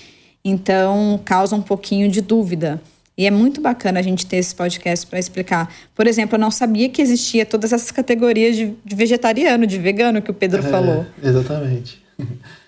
então 0.44 1.18
causa 1.24 1.56
um 1.56 1.62
pouquinho 1.62 2.10
de 2.10 2.20
dúvida. 2.20 2.78
E 3.16 3.26
é 3.26 3.30
muito 3.30 3.60
bacana 3.60 4.00
a 4.00 4.02
gente 4.02 4.26
ter 4.26 4.36
esse 4.36 4.54
podcast 4.54 5.06
para 5.06 5.18
explicar. 5.18 5.72
Por 5.94 6.06
exemplo, 6.06 6.34
eu 6.34 6.40
não 6.40 6.50
sabia 6.50 6.88
que 6.88 7.00
existia 7.00 7.46
todas 7.46 7.72
essas 7.72 7.90
categorias 7.92 8.56
de, 8.56 8.74
vegetariano, 8.84 9.66
de 9.66 9.78
vegano 9.78 10.20
que 10.20 10.30
o 10.30 10.34
Pedro 10.34 10.60
é, 10.60 10.68
falou. 10.68 11.06
Exatamente. 11.22 12.02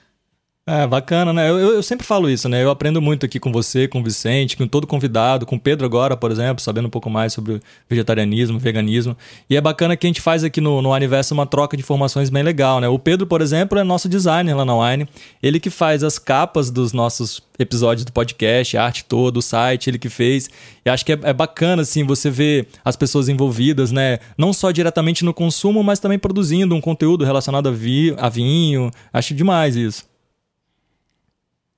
É, 0.68 0.84
bacana, 0.84 1.32
né? 1.32 1.48
Eu, 1.48 1.58
eu, 1.58 1.82
sempre 1.82 2.04
falo 2.04 2.28
isso, 2.28 2.48
né? 2.48 2.60
Eu 2.60 2.70
aprendo 2.70 3.00
muito 3.00 3.24
aqui 3.24 3.38
com 3.38 3.52
você, 3.52 3.86
com 3.86 4.00
o 4.00 4.02
Vicente, 4.02 4.56
com 4.56 4.66
todo 4.66 4.84
convidado, 4.84 5.46
com 5.46 5.54
o 5.54 5.60
Pedro 5.60 5.86
agora, 5.86 6.16
por 6.16 6.28
exemplo, 6.32 6.60
sabendo 6.60 6.86
um 6.86 6.90
pouco 6.90 7.08
mais 7.08 7.32
sobre 7.32 7.60
vegetarianismo, 7.88 8.58
veganismo. 8.58 9.16
E 9.48 9.56
é 9.56 9.60
bacana 9.60 9.96
que 9.96 10.04
a 10.04 10.08
gente 10.08 10.20
faz 10.20 10.42
aqui 10.42 10.60
no, 10.60 10.82
no 10.82 10.92
Aniverso 10.92 11.34
uma 11.34 11.46
troca 11.46 11.76
de 11.76 11.84
informações 11.84 12.30
bem 12.30 12.42
legal, 12.42 12.80
né? 12.80 12.88
O 12.88 12.98
Pedro, 12.98 13.28
por 13.28 13.40
exemplo, 13.40 13.78
é 13.78 13.84
nosso 13.84 14.08
designer 14.08 14.56
lá 14.56 14.64
na 14.64 14.74
Wine. 14.76 15.08
Ele 15.40 15.60
que 15.60 15.70
faz 15.70 16.02
as 16.02 16.18
capas 16.18 16.68
dos 16.68 16.92
nossos 16.92 17.40
episódios 17.60 18.04
do 18.04 18.10
podcast, 18.10 18.76
a 18.76 18.84
arte 18.86 19.04
toda, 19.04 19.38
o 19.38 19.42
site, 19.42 19.88
ele 19.88 20.00
que 20.00 20.08
fez. 20.08 20.50
E 20.84 20.90
acho 20.90 21.06
que 21.06 21.12
é, 21.12 21.18
é 21.22 21.32
bacana, 21.32 21.82
assim, 21.82 22.02
você 22.02 22.28
ver 22.28 22.66
as 22.84 22.96
pessoas 22.96 23.28
envolvidas, 23.28 23.92
né? 23.92 24.18
Não 24.36 24.52
só 24.52 24.72
diretamente 24.72 25.24
no 25.24 25.32
consumo, 25.32 25.84
mas 25.84 26.00
também 26.00 26.18
produzindo 26.18 26.74
um 26.74 26.80
conteúdo 26.80 27.24
relacionado 27.24 27.68
a, 27.68 27.72
vi, 27.72 28.16
a 28.18 28.28
vinho. 28.28 28.90
Acho 29.12 29.32
demais 29.32 29.76
isso. 29.76 30.15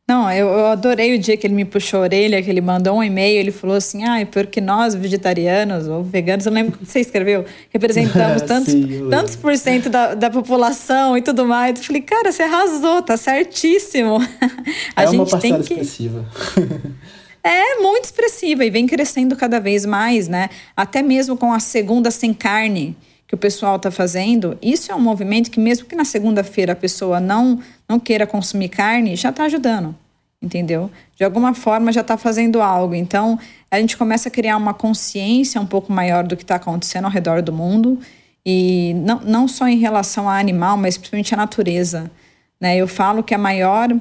Não, 0.09 0.33
eu, 0.33 0.49
eu, 0.49 0.67
adorei 0.69 1.15
o 1.15 1.19
dia 1.19 1.37
que 1.37 1.47
ele 1.47 1.53
me 1.53 1.67
puxou 1.67 2.01
a 2.01 2.03
orelha, 2.05 2.43
que 2.43 2.49
ele 2.49 2.63
mandou 2.63 2.97
um 2.97 3.05
e-mail, 3.05 3.39
ele 3.39 3.53
falou 3.53 3.77
assim, 3.77 4.05
ah, 4.05 4.27
porque 4.33 4.59
nós, 4.59 4.95
vegetarianos 4.95 5.87
ou 5.87 6.03
veganos, 6.03 6.47
eu 6.47 6.53
lembro 6.53 6.79
que 6.79 6.87
você 6.87 7.01
escreveu, 7.01 7.45
representamos 7.71 8.41
tantos, 8.49 8.73
Sim, 8.73 9.07
tantos 9.11 9.37
por 9.37 9.55
cento 9.59 9.91
da, 9.91 10.15
da 10.15 10.31
população 10.31 11.15
e 11.15 11.21
tudo 11.21 11.45
mais. 11.45 11.79
Eu 11.79 11.85
falei, 11.85 12.01
cara, 12.01 12.33
você 12.33 12.43
arrasou, 12.43 13.03
tá 13.03 13.19
certíssimo. 13.19 14.17
A 14.97 15.03
é 15.03 15.07
gente 15.07 15.17
uma 15.17 15.27
parcela 15.27 15.59
tem 15.59 15.63
que... 15.63 15.75
expressiva. 15.75 16.25
É 17.41 17.77
muito 17.77 18.05
expressiva 18.05 18.65
e 18.65 18.69
vem 18.69 18.87
crescendo 18.87 19.37
cada 19.37 19.61
vez 19.61 19.87
mais, 19.87 20.27
né? 20.27 20.51
Até 20.77 21.03
mesmo 21.03 21.37
com 21.37 21.53
a 21.53 21.61
segunda 21.61 22.11
sem 22.11 22.35
carne 22.35 22.97
que 23.29 23.35
o 23.35 23.39
pessoal 23.39 23.77
está 23.77 23.91
fazendo, 23.91 24.57
isso 24.63 24.91
é 24.91 24.95
um 24.95 25.01
movimento 25.01 25.51
que 25.51 25.61
mesmo 25.61 25.87
que 25.87 25.95
na 25.95 26.05
segunda-feira 26.05 26.73
a 26.73 26.77
pessoa 26.77 27.21
não 27.21 27.61
não 27.87 28.01
queira 28.01 28.27
consumir 28.27 28.71
carne, 28.71 29.17
já 29.17 29.29
está 29.29 29.45
ajudando, 29.45 29.95
entendeu? 30.41 30.91
De 31.15 31.25
alguma 31.25 31.53
forma 31.55 31.93
já 31.93 32.01
está 32.01 32.17
fazendo 32.17 32.63
algo. 32.63 32.95
Então 32.95 33.39
a 33.71 33.79
gente 33.79 33.99
começa 33.99 34.31
a 34.31 34.33
criar 34.33 34.57
uma 34.57 34.73
consciência 34.73 35.61
um 35.61 35.67
pouco 35.67 35.93
maior 35.93 36.27
do 36.27 36.37
que 36.37 36.43
está 36.43 36.55
acontecendo 36.55 37.05
ao 37.05 37.11
redor 37.11 37.43
do 37.43 37.53
mundo 37.53 38.01
e 38.45 38.95
não, 38.95 39.21
não 39.21 39.47
só 39.47 39.69
em 39.69 39.79
relação 39.79 40.27
a 40.27 40.39
animal, 40.39 40.79
mas 40.79 40.97
principalmente 40.97 41.35
a 41.35 41.37
natureza. 41.37 42.11
Né? 42.59 42.79
Eu 42.79 42.89
falo 42.89 43.23
que 43.23 43.35
a 43.35 43.39
maior 43.39 43.95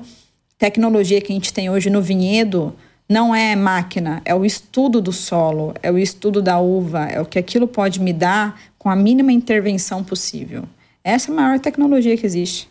tecnologia 0.58 1.20
que 1.20 1.34
a 1.34 1.36
gente 1.36 1.52
tem 1.52 1.70
hoje 1.70 1.90
no 1.90 2.02
vinhedo 2.02 2.74
não 3.10 3.34
é 3.34 3.56
máquina, 3.56 4.22
é 4.26 4.36
o 4.36 4.44
estudo 4.44 5.02
do 5.02 5.14
solo, 5.14 5.74
é 5.82 5.90
o 5.90 5.98
estudo 5.98 6.42
da 6.42 6.60
uva, 6.60 7.06
é 7.06 7.22
o 7.22 7.26
que 7.26 7.40
aquilo 7.40 7.68
pode 7.68 8.02
me 8.02 8.12
dar 8.12 8.60
com 8.88 8.92
a 8.92 8.96
mínima 8.96 9.34
intervenção 9.34 10.02
possível. 10.02 10.64
Essa 11.04 11.30
é 11.30 11.34
a 11.34 11.36
maior 11.36 11.60
tecnologia 11.60 12.16
que 12.16 12.26
existe. 12.26 12.70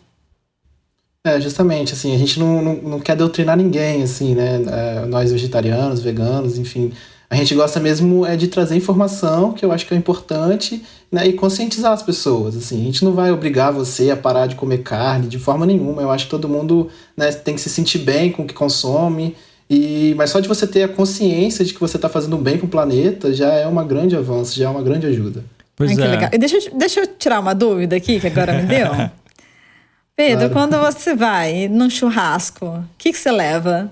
É, 1.23 1.39
justamente, 1.39 1.93
assim, 1.93 2.15
a 2.15 2.17
gente 2.17 2.39
não, 2.39 2.59
não, 2.59 2.73
não 2.73 2.99
quer 2.99 3.15
doutrinar 3.15 3.55
ninguém, 3.55 4.01
assim, 4.01 4.33
né? 4.33 4.63
É, 4.67 5.05
nós 5.05 5.31
vegetarianos, 5.31 6.01
veganos, 6.01 6.57
enfim. 6.57 6.91
A 7.29 7.35
gente 7.35 7.53
gosta 7.53 7.79
mesmo 7.79 8.25
é 8.25 8.35
de 8.35 8.47
trazer 8.47 8.75
informação, 8.75 9.53
que 9.53 9.63
eu 9.63 9.71
acho 9.71 9.85
que 9.85 9.93
é 9.93 9.97
importante, 9.97 10.83
né? 11.11 11.27
E 11.27 11.33
conscientizar 11.33 11.91
as 11.91 12.01
pessoas, 12.01 12.57
assim. 12.57 12.81
A 12.81 12.85
gente 12.85 13.05
não 13.05 13.13
vai 13.13 13.31
obrigar 13.31 13.71
você 13.71 14.09
a 14.09 14.17
parar 14.17 14.47
de 14.47 14.55
comer 14.55 14.79
carne 14.79 15.27
de 15.27 15.37
forma 15.37 15.67
nenhuma. 15.67 16.01
Eu 16.01 16.09
acho 16.09 16.25
que 16.25 16.31
todo 16.31 16.49
mundo 16.49 16.89
né, 17.15 17.31
tem 17.31 17.53
que 17.53 17.61
se 17.61 17.69
sentir 17.69 17.99
bem 17.99 18.31
com 18.31 18.41
o 18.41 18.47
que 18.47 18.55
consome 18.55 19.35
e, 19.69 20.15
mas 20.17 20.31
só 20.31 20.39
de 20.39 20.47
você 20.47 20.65
ter 20.65 20.81
a 20.81 20.87
consciência 20.87 21.63
de 21.63 21.75
que 21.75 21.79
você 21.79 21.97
está 21.97 22.09
fazendo 22.09 22.37
bem 22.37 22.57
para 22.57 22.65
o 22.65 22.69
planeta 22.69 23.31
já 23.31 23.53
é 23.53 23.67
uma 23.67 23.83
grande 23.83 24.15
avanço, 24.15 24.57
já 24.57 24.65
é 24.65 24.69
uma 24.69 24.81
grande 24.81 25.05
ajuda. 25.05 25.43
Pois 25.77 25.97
Ai, 25.97 26.05
é. 26.05 26.09
legal. 26.09 26.29
E 26.33 26.37
deixa, 26.39 26.71
deixa 26.73 26.99
eu 27.01 27.07
tirar 27.07 27.39
uma 27.39 27.53
dúvida 27.53 27.95
aqui, 27.95 28.19
que 28.19 28.27
agora 28.27 28.51
me 28.53 28.63
deu. 28.63 28.89
Pedro, 30.17 30.49
claro. 30.49 30.53
quando 30.71 30.83
você 30.83 31.15
vai 31.15 31.67
num 31.67 31.87
churrasco, 31.87 32.65
o 32.65 32.83
que, 32.97 33.11
que 33.11 33.19
você 33.19 33.31
leva? 33.31 33.91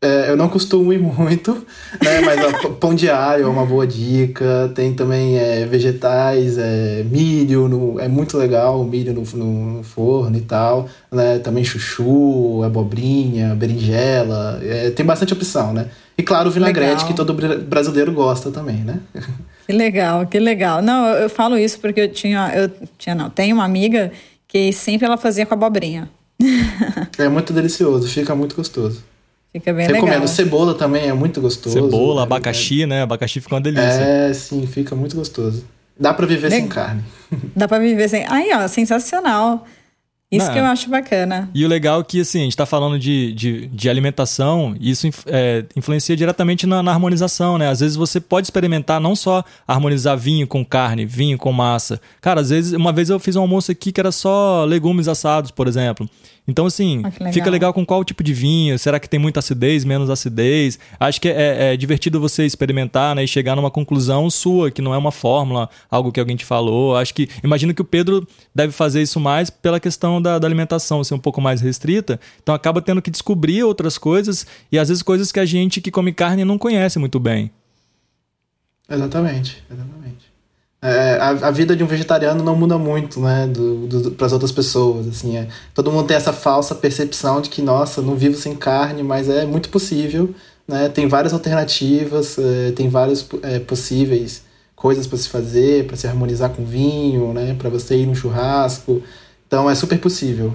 É, 0.00 0.30
eu 0.30 0.36
não 0.36 0.48
costumo 0.48 0.92
ir 0.92 1.00
muito, 1.02 1.54
né? 2.00 2.20
Mas 2.20 2.64
ó, 2.64 2.68
pão 2.74 2.94
diário 2.94 3.44
é 3.44 3.48
uma 3.48 3.66
boa 3.66 3.84
dica. 3.84 4.70
Tem 4.72 4.94
também 4.94 5.36
é, 5.36 5.66
vegetais, 5.66 6.56
é, 6.58 7.02
milho, 7.02 7.66
no, 7.66 7.98
é 7.98 8.06
muito 8.06 8.38
legal 8.38 8.80
o 8.80 8.84
milho 8.84 9.12
no, 9.12 9.22
no, 9.22 9.82
forno 9.82 10.36
e 10.36 10.42
tal. 10.42 10.88
Né? 11.10 11.40
Também 11.40 11.64
chuchu, 11.64 12.62
abobrinha, 12.62 13.56
berinjela. 13.56 14.60
É, 14.62 14.90
tem 14.90 15.04
bastante 15.04 15.32
opção, 15.32 15.72
né? 15.72 15.88
E 16.16 16.22
claro, 16.22 16.48
o 16.48 16.52
vinagrete, 16.52 17.02
legal. 17.02 17.06
que 17.08 17.14
todo 17.14 17.34
brasileiro 17.64 18.12
gosta 18.12 18.52
também, 18.52 18.76
né? 18.76 19.00
Que 19.66 19.72
legal, 19.72 20.26
que 20.26 20.38
legal. 20.38 20.82
Não, 20.82 21.06
eu, 21.06 21.22
eu 21.22 21.30
falo 21.30 21.56
isso 21.56 21.78
porque 21.80 22.00
eu 22.00 22.12
tinha, 22.12 22.52
eu 22.54 22.70
tinha, 22.98 23.14
não, 23.14 23.30
tenho 23.30 23.56
uma 23.56 23.64
amiga 23.64 24.12
que 24.46 24.72
sempre 24.72 25.06
ela 25.06 25.16
fazia 25.16 25.46
com 25.46 25.54
abobrinha. 25.54 26.08
é 27.18 27.28
muito 27.28 27.52
delicioso, 27.52 28.08
fica 28.08 28.34
muito 28.34 28.54
gostoso. 28.54 29.02
Fica 29.52 29.72
bem 29.72 29.86
Recomendo. 29.86 30.10
legal. 30.10 30.28
Cebola 30.28 30.74
também 30.74 31.08
é 31.08 31.12
muito 31.12 31.40
gostoso. 31.40 31.74
Cebola, 31.74 32.16
né? 32.16 32.22
abacaxi, 32.24 32.86
né? 32.86 33.02
Abacaxi 33.02 33.40
fica 33.40 33.54
uma 33.54 33.60
delícia. 33.60 33.84
É, 33.84 34.34
sim, 34.34 34.66
fica 34.66 34.96
muito 34.96 35.14
gostoso. 35.14 35.64
Dá 35.98 36.12
para 36.12 36.26
viver 36.26 36.50
Le... 36.50 36.56
sem 36.56 36.68
carne. 36.68 37.04
Dá 37.54 37.68
para 37.68 37.78
viver 37.78 38.08
sem. 38.08 38.26
Aí, 38.28 38.50
ó, 38.52 38.66
sensacional. 38.66 39.64
Isso 40.36 40.46
Não, 40.46 40.52
que 40.52 40.58
eu 40.58 40.64
acho 40.64 40.88
bacana. 40.88 41.48
E 41.54 41.64
o 41.64 41.68
legal 41.68 42.00
é 42.00 42.04
que, 42.04 42.20
assim, 42.20 42.40
a 42.40 42.42
gente 42.42 42.52
está 42.52 42.66
falando 42.66 42.98
de, 42.98 43.32
de, 43.32 43.66
de, 43.66 43.88
alimentação, 43.88 44.74
e 44.80 44.90
isso 44.90 45.08
é, 45.26 45.64
influencia 45.76 46.16
diretamente 46.16 46.66
na, 46.66 46.82
na, 46.82 46.92
harmonização, 46.92 47.58
né? 47.58 47.68
Às 47.68 47.80
vezes 47.80 47.96
você 47.96 48.20
pode 48.20 48.46
experimentar 48.46 49.00
não 49.00 49.14
só 49.14 49.44
harmonizar 49.66 50.16
vinho 50.16 50.46
com 50.46 50.64
carne, 50.64 51.04
vinho 51.04 51.38
com 51.38 51.52
massa. 51.52 52.00
Cara, 52.20 52.40
às 52.40 52.50
vezes, 52.50 52.72
uma 52.72 52.92
vez 52.92 53.10
eu 53.10 53.18
fiz 53.18 53.36
um 53.36 53.40
almoço 53.40 53.70
aqui 53.70 53.92
que 53.92 54.00
era 54.00 54.12
só 54.12 54.64
legumes 54.64 55.08
assados, 55.08 55.50
por 55.50 55.68
exemplo. 55.68 56.08
Então, 56.46 56.66
assim, 56.66 57.00
ah, 57.02 57.08
legal. 57.08 57.32
fica 57.32 57.50
legal 57.50 57.72
com 57.72 57.86
qual 57.86 58.04
tipo 58.04 58.22
de 58.22 58.34
vinho? 58.34 58.78
Será 58.78 59.00
que 59.00 59.08
tem 59.08 59.18
muita 59.18 59.40
acidez, 59.40 59.82
menos 59.84 60.10
acidez? 60.10 60.78
Acho 61.00 61.18
que 61.20 61.28
é, 61.28 61.72
é, 61.72 61.76
divertido 61.76 62.20
você 62.20 62.44
experimentar 62.44 63.16
né, 63.16 63.24
e 63.24 63.28
chegar 63.28 63.56
numa 63.56 63.70
conclusão 63.70 64.28
sua, 64.28 64.70
que 64.70 64.82
não 64.82 64.92
é 64.92 64.98
uma 64.98 65.10
fórmula, 65.10 65.70
algo 65.90 66.12
que 66.12 66.20
alguém 66.20 66.36
te 66.36 66.44
falou. 66.44 66.96
Acho 66.96 67.14
que. 67.14 67.28
Imagino 67.42 67.72
que 67.72 67.80
o 67.80 67.84
Pedro 67.84 68.28
deve 68.54 68.72
fazer 68.72 69.00
isso 69.00 69.18
mais 69.18 69.48
pela 69.48 69.80
questão 69.80 70.20
da, 70.24 70.40
da 70.40 70.48
alimentação 70.48 71.04
ser 71.04 71.14
um 71.14 71.18
pouco 71.20 71.40
mais 71.40 71.60
restrita. 71.60 72.18
Então 72.42 72.52
acaba 72.54 72.82
tendo 72.82 73.00
que 73.00 73.10
descobrir 73.10 73.62
outras 73.62 73.96
coisas 73.96 74.44
e 74.72 74.78
às 74.78 74.88
vezes 74.88 75.02
coisas 75.02 75.30
que 75.30 75.38
a 75.38 75.46
gente 75.46 75.80
que 75.80 75.90
come 75.90 76.12
carne 76.12 76.44
não 76.44 76.58
conhece 76.58 76.98
muito 76.98 77.20
bem. 77.20 77.50
Exatamente, 78.88 79.62
exatamente 79.70 80.34
é, 80.84 81.16
a, 81.18 81.28
a, 81.30 81.50
vida 81.50 81.74
de 81.74 81.82
um 81.82 81.86
vegetariano 81.86 82.44
não 82.44 82.54
muda 82.54 82.76
muito, 82.76 83.18
né, 83.18 83.46
do, 83.46 83.86
do 83.86 84.10
para 84.10 84.26
as 84.26 84.34
outras 84.34 84.52
pessoas, 84.52 85.08
assim, 85.08 85.34
é, 85.34 85.48
todo 85.72 85.90
mundo 85.90 86.06
tem 86.06 86.14
essa 86.14 86.30
falsa 86.30 86.74
percepção 86.74 87.40
de 87.40 87.48
que, 87.48 87.62
nossa, 87.62 88.02
não 88.02 88.14
vivo 88.14 88.36
sem 88.36 88.54
carne, 88.54 89.02
mas 89.02 89.30
é 89.30 89.46
muito 89.46 89.70
possível, 89.70 90.34
né, 90.68 90.90
tem 90.90 91.08
várias 91.08 91.32
alternativas, 91.32 92.36
é, 92.38 92.72
tem 92.72 92.90
vários 92.90 93.26
é, 93.42 93.60
possíveis 93.60 94.42
coisas 94.76 95.06
para 95.06 95.16
se 95.16 95.26
fazer, 95.26 95.86
para 95.86 95.96
se 95.96 96.06
harmonizar 96.06 96.50
com 96.50 96.66
vinho, 96.66 97.32
né, 97.32 97.56
para 97.58 97.70
você 97.70 97.96
ir 97.96 98.06
no 98.06 98.14
churrasco, 98.14 99.02
então 99.54 99.70
é 99.70 99.74
super 99.76 100.00
possível. 100.00 100.52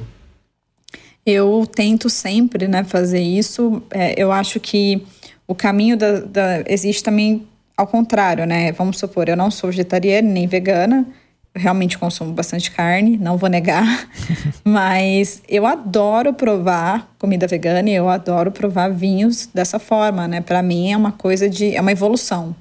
Eu 1.26 1.66
tento 1.66 2.10
sempre, 2.10 2.68
né, 2.68 2.84
fazer 2.84 3.22
isso, 3.22 3.82
é, 3.90 4.14
eu 4.22 4.30
acho 4.30 4.60
que 4.60 5.06
o 5.48 5.56
caminho 5.56 5.96
da, 5.96 6.20
da 6.20 6.64
existe 6.68 7.02
também 7.02 7.48
ao 7.78 7.88
contrário, 7.88 8.46
né? 8.46 8.74
Vamos 8.74 9.00
supor, 9.00 9.30
eu 9.30 9.38
não 9.38 9.50
sou 9.50 9.70
vegetariana 9.70 10.28
nem 10.28 10.48
vegana, 10.48 11.08
eu 11.56 11.62
realmente 11.62 11.98
consumo 11.98 12.34
bastante 12.34 12.72
carne, 12.72 13.18
não 13.18 13.38
vou 13.38 13.50
negar, 13.50 14.10
mas 14.66 15.42
eu 15.48 15.66
adoro 15.66 16.34
provar 16.34 17.10
comida 17.18 17.48
vegana 17.48 17.90
e 17.90 17.96
eu 17.96 18.10
adoro 18.10 18.52
provar 18.52 18.90
vinhos 18.90 19.48
dessa 19.54 19.80
forma, 19.80 20.28
né? 20.28 20.42
Para 20.42 20.62
mim 20.62 20.92
é 20.92 20.98
uma 20.98 21.14
coisa 21.14 21.50
de 21.50 21.74
é 21.74 21.80
uma 21.80 21.94
evolução. 21.94 22.54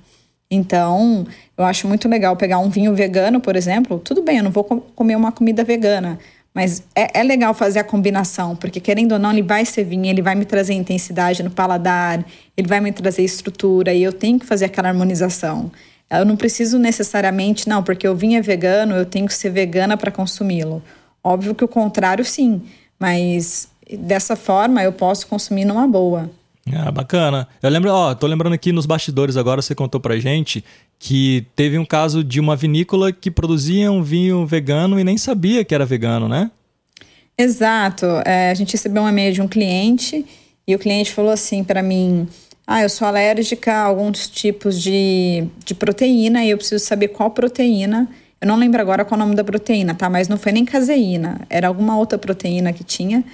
Então, 0.50 1.26
eu 1.56 1.64
acho 1.64 1.86
muito 1.86 2.08
legal 2.08 2.34
pegar 2.36 2.58
um 2.58 2.70
vinho 2.70 2.94
vegano, 2.94 3.40
por 3.40 3.54
exemplo. 3.54 3.98
Tudo 3.98 4.22
bem, 4.22 4.38
eu 4.38 4.44
não 4.44 4.50
vou 4.50 4.64
comer 4.64 5.14
uma 5.14 5.30
comida 5.30 5.62
vegana, 5.62 6.18
mas 6.54 6.82
é, 6.94 7.20
é, 7.20 7.22
legal 7.22 7.52
fazer 7.52 7.80
a 7.80 7.84
combinação, 7.84 8.56
porque 8.56 8.80
querendo 8.80 9.12
ou 9.12 9.18
não, 9.18 9.30
ele 9.30 9.42
vai 9.42 9.64
ser 9.64 9.84
vinho, 9.84 10.06
ele 10.06 10.22
vai 10.22 10.34
me 10.34 10.44
trazer 10.46 10.72
intensidade 10.72 11.42
no 11.42 11.50
paladar, 11.50 12.24
ele 12.56 12.66
vai 12.66 12.80
me 12.80 12.90
trazer 12.92 13.22
estrutura, 13.22 13.92
e 13.92 14.02
eu 14.02 14.12
tenho 14.12 14.38
que 14.38 14.46
fazer 14.46 14.64
aquela 14.64 14.88
harmonização. 14.88 15.70
Eu 16.10 16.24
não 16.24 16.36
preciso 16.36 16.78
necessariamente, 16.78 17.68
não, 17.68 17.82
porque 17.82 18.08
o 18.08 18.16
vinho 18.16 18.38
é 18.38 18.42
vegano, 18.42 18.94
eu 18.94 19.04
tenho 19.04 19.26
que 19.26 19.34
ser 19.34 19.50
vegana 19.50 19.96
para 19.96 20.10
consumi-lo. 20.10 20.82
Óbvio 21.22 21.54
que 21.54 21.64
o 21.64 21.68
contrário, 21.68 22.24
sim, 22.24 22.62
mas 22.98 23.68
dessa 23.98 24.34
forma 24.34 24.82
eu 24.82 24.92
posso 24.92 25.26
consumir 25.26 25.66
numa 25.66 25.86
boa. 25.86 26.30
Ah, 26.76 26.90
bacana. 26.90 27.48
Eu 27.62 27.70
lembro, 27.70 27.90
ó, 27.90 28.14
tô 28.14 28.26
lembrando 28.26 28.52
aqui 28.52 28.72
nos 28.72 28.86
bastidores 28.86 29.36
agora, 29.36 29.62
você 29.62 29.74
contou 29.74 30.00
pra 30.00 30.18
gente 30.18 30.64
que 30.98 31.46
teve 31.54 31.78
um 31.78 31.84
caso 31.84 32.24
de 32.24 32.40
uma 32.40 32.56
vinícola 32.56 33.12
que 33.12 33.30
produzia 33.30 33.90
um 33.90 34.02
vinho 34.02 34.44
vegano 34.46 34.98
e 34.98 35.04
nem 35.04 35.16
sabia 35.16 35.64
que 35.64 35.74
era 35.74 35.86
vegano, 35.86 36.28
né? 36.28 36.50
Exato. 37.36 38.06
É, 38.24 38.50
a 38.50 38.54
gente 38.54 38.72
recebeu 38.72 39.02
um 39.02 39.08
e-mail 39.08 39.32
de 39.32 39.40
um 39.40 39.46
cliente 39.46 40.26
e 40.66 40.74
o 40.74 40.78
cliente 40.78 41.12
falou 41.12 41.30
assim 41.30 41.62
para 41.62 41.82
mim: 41.82 42.26
ah, 42.66 42.82
eu 42.82 42.88
sou 42.88 43.06
alérgica 43.06 43.72
a 43.72 43.84
alguns 43.84 44.28
tipos 44.28 44.82
de, 44.82 45.46
de 45.64 45.74
proteína 45.74 46.44
e 46.44 46.50
eu 46.50 46.58
preciso 46.58 46.84
saber 46.84 47.08
qual 47.08 47.30
proteína. 47.30 48.08
Eu 48.40 48.48
não 48.48 48.56
lembro 48.56 48.80
agora 48.80 49.04
qual 49.04 49.18
é 49.18 49.22
o 49.22 49.24
nome 49.24 49.36
da 49.36 49.44
proteína, 49.44 49.94
tá? 49.94 50.10
Mas 50.10 50.28
não 50.28 50.36
foi 50.36 50.52
nem 50.52 50.64
caseína, 50.64 51.40
era 51.48 51.66
alguma 51.68 51.96
outra 51.96 52.18
proteína 52.18 52.72
que 52.72 52.84
tinha 52.84 53.24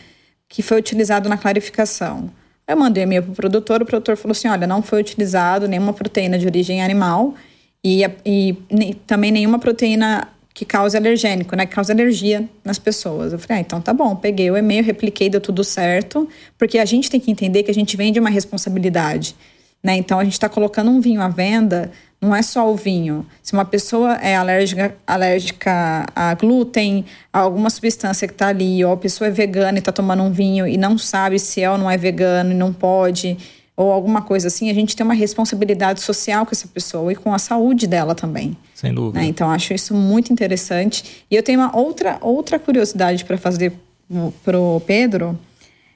que 0.48 0.62
foi 0.62 0.78
utilizado 0.78 1.28
na 1.28 1.36
clarificação. 1.36 2.30
Eu 2.66 2.76
mandei 2.76 3.02
e-mail 3.02 3.22
para 3.22 3.32
o 3.32 3.34
produtor, 3.34 3.82
o 3.82 3.86
produtor 3.86 4.16
falou 4.16 4.32
assim: 4.32 4.48
olha, 4.48 4.66
não 4.66 4.82
foi 4.82 5.00
utilizado 5.00 5.68
nenhuma 5.68 5.92
proteína 5.92 6.38
de 6.38 6.46
origem 6.46 6.82
animal 6.82 7.34
e, 7.82 8.02
e, 8.24 8.56
e 8.70 8.94
também 9.06 9.30
nenhuma 9.30 9.58
proteína 9.58 10.28
que 10.54 10.64
causa 10.64 10.96
alergênico, 10.96 11.56
né? 11.56 11.66
Que 11.66 11.74
causa 11.74 11.92
alergia 11.92 12.48
nas 12.64 12.78
pessoas. 12.78 13.32
Eu 13.32 13.38
falei, 13.40 13.58
ah, 13.58 13.60
então 13.60 13.80
tá 13.80 13.92
bom. 13.92 14.14
Peguei 14.14 14.50
o 14.52 14.56
e-mail, 14.56 14.84
repliquei, 14.84 15.28
deu 15.28 15.40
tudo 15.40 15.64
certo. 15.64 16.28
Porque 16.56 16.78
a 16.78 16.84
gente 16.84 17.10
tem 17.10 17.18
que 17.18 17.30
entender 17.30 17.64
que 17.64 17.70
a 17.72 17.74
gente 17.74 17.96
vende 17.96 18.20
uma 18.20 18.30
responsabilidade, 18.30 19.34
né? 19.82 19.96
Então 19.96 20.18
a 20.18 20.24
gente 20.24 20.34
está 20.34 20.48
colocando 20.48 20.90
um 20.90 21.00
vinho 21.00 21.20
à 21.20 21.28
venda, 21.28 21.90
não 22.24 22.34
é 22.34 22.42
só 22.42 22.70
o 22.70 22.74
vinho. 22.74 23.26
Se 23.42 23.52
uma 23.52 23.64
pessoa 23.64 24.14
é 24.14 24.34
alérgica, 24.34 24.96
alérgica 25.06 26.06
a 26.14 26.34
glúten, 26.34 27.04
a 27.32 27.40
alguma 27.40 27.70
substância 27.70 28.26
que 28.26 28.34
está 28.34 28.48
ali, 28.48 28.84
ou 28.84 28.92
a 28.92 28.96
pessoa 28.96 29.28
é 29.28 29.30
vegana 29.30 29.78
e 29.78 29.80
está 29.80 29.92
tomando 29.92 30.22
um 30.22 30.32
vinho 30.32 30.66
e 30.66 30.76
não 30.76 30.96
sabe 30.96 31.38
se 31.38 31.60
é 31.60 31.70
ou 31.70 31.76
não 31.76 31.90
é 31.90 31.96
vegano 31.96 32.52
e 32.52 32.54
não 32.54 32.72
pode 32.72 33.36
ou 33.76 33.90
alguma 33.90 34.22
coisa 34.22 34.46
assim, 34.46 34.70
a 34.70 34.74
gente 34.74 34.94
tem 34.94 35.04
uma 35.04 35.14
responsabilidade 35.14 36.00
social 36.00 36.46
com 36.46 36.52
essa 36.52 36.68
pessoa 36.68 37.12
e 37.12 37.16
com 37.16 37.34
a 37.34 37.38
saúde 37.38 37.86
dela 37.86 38.14
também. 38.14 38.56
Sem 38.72 38.94
dúvida. 38.94 39.18
Né? 39.18 39.26
Então, 39.26 39.50
acho 39.50 39.74
isso 39.74 39.92
muito 39.94 40.32
interessante. 40.32 41.24
E 41.28 41.34
eu 41.34 41.42
tenho 41.42 41.58
uma 41.58 41.76
outra, 41.76 42.18
outra 42.20 42.58
curiosidade 42.58 43.24
para 43.24 43.36
fazer 43.36 43.72
pro 44.44 44.80
Pedro. 44.86 45.36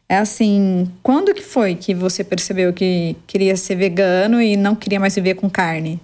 É 0.09 0.17
assim, 0.17 0.91
quando 1.03 1.33
que 1.33 1.43
foi 1.43 1.77
que 1.77 1.95
você 1.95 2.25
percebeu 2.25 2.73
que 2.73 3.15
queria 3.27 3.57
ser 3.57 3.77
vegano 3.77 4.43
e 4.43 4.57
não 4.57 4.75
queria 4.75 4.99
mais 4.99 5.15
viver 5.15 5.35
com 5.35 5.49
carne? 5.49 6.01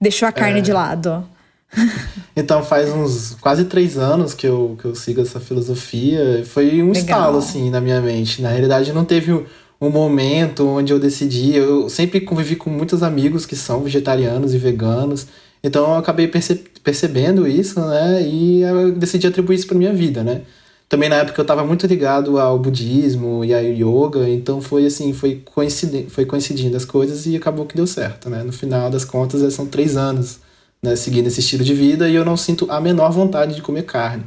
Deixou 0.00 0.26
a 0.26 0.32
carne 0.32 0.60
é... 0.60 0.62
de 0.62 0.72
lado? 0.72 1.24
então, 2.34 2.64
faz 2.64 2.90
uns 2.90 3.36
quase 3.40 3.64
três 3.64 3.96
anos 3.96 4.34
que 4.34 4.46
eu, 4.46 4.76
que 4.80 4.86
eu 4.86 4.94
sigo 4.94 5.20
essa 5.20 5.38
filosofia. 5.38 6.44
Foi 6.44 6.82
um 6.82 6.88
Legal. 6.88 6.94
estalo, 6.94 7.38
assim, 7.38 7.70
na 7.70 7.80
minha 7.80 8.00
mente. 8.00 8.42
Na 8.42 8.48
realidade, 8.48 8.92
não 8.92 9.04
teve 9.04 9.32
um 9.80 9.90
momento 9.90 10.66
onde 10.66 10.92
eu 10.92 10.98
decidi. 10.98 11.54
Eu 11.54 11.88
sempre 11.88 12.20
convivi 12.20 12.56
com 12.56 12.70
muitos 12.70 13.02
amigos 13.02 13.46
que 13.46 13.56
são 13.56 13.82
vegetarianos 13.82 14.52
e 14.52 14.58
veganos. 14.58 15.26
Então 15.62 15.92
eu 15.92 15.98
acabei 15.98 16.26
perce 16.26 16.56
percebendo 16.82 17.46
isso, 17.46 17.78
né? 17.80 18.22
E 18.22 18.62
eu 18.62 18.92
decidi 18.92 19.26
atribuir 19.26 19.56
isso 19.56 19.66
para 19.66 19.76
minha 19.76 19.92
vida, 19.92 20.22
né? 20.22 20.42
Também 20.90 21.08
na 21.08 21.16
época 21.16 21.40
eu 21.40 21.44
estava 21.44 21.64
muito 21.64 21.86
ligado 21.86 22.36
ao 22.36 22.58
budismo 22.58 23.44
e 23.44 23.54
ao 23.54 23.62
yoga, 23.62 24.28
então 24.28 24.60
foi 24.60 24.86
assim, 24.86 25.12
foi 25.12 25.40
coincidindo, 25.44 26.10
foi 26.10 26.26
coincidindo 26.26 26.76
as 26.76 26.84
coisas 26.84 27.26
e 27.26 27.36
acabou 27.36 27.64
que 27.64 27.76
deu 27.76 27.86
certo, 27.86 28.28
né? 28.28 28.42
No 28.42 28.52
final 28.52 28.90
das 28.90 29.04
contas, 29.04 29.54
são 29.54 29.66
três 29.66 29.96
anos 29.96 30.40
né, 30.82 30.96
seguindo 30.96 31.28
esse 31.28 31.38
estilo 31.38 31.62
de 31.62 31.74
vida 31.74 32.08
e 32.08 32.14
eu 32.16 32.24
não 32.24 32.36
sinto 32.36 32.66
a 32.68 32.80
menor 32.80 33.12
vontade 33.12 33.54
de 33.54 33.62
comer 33.62 33.84
carne 33.84 34.24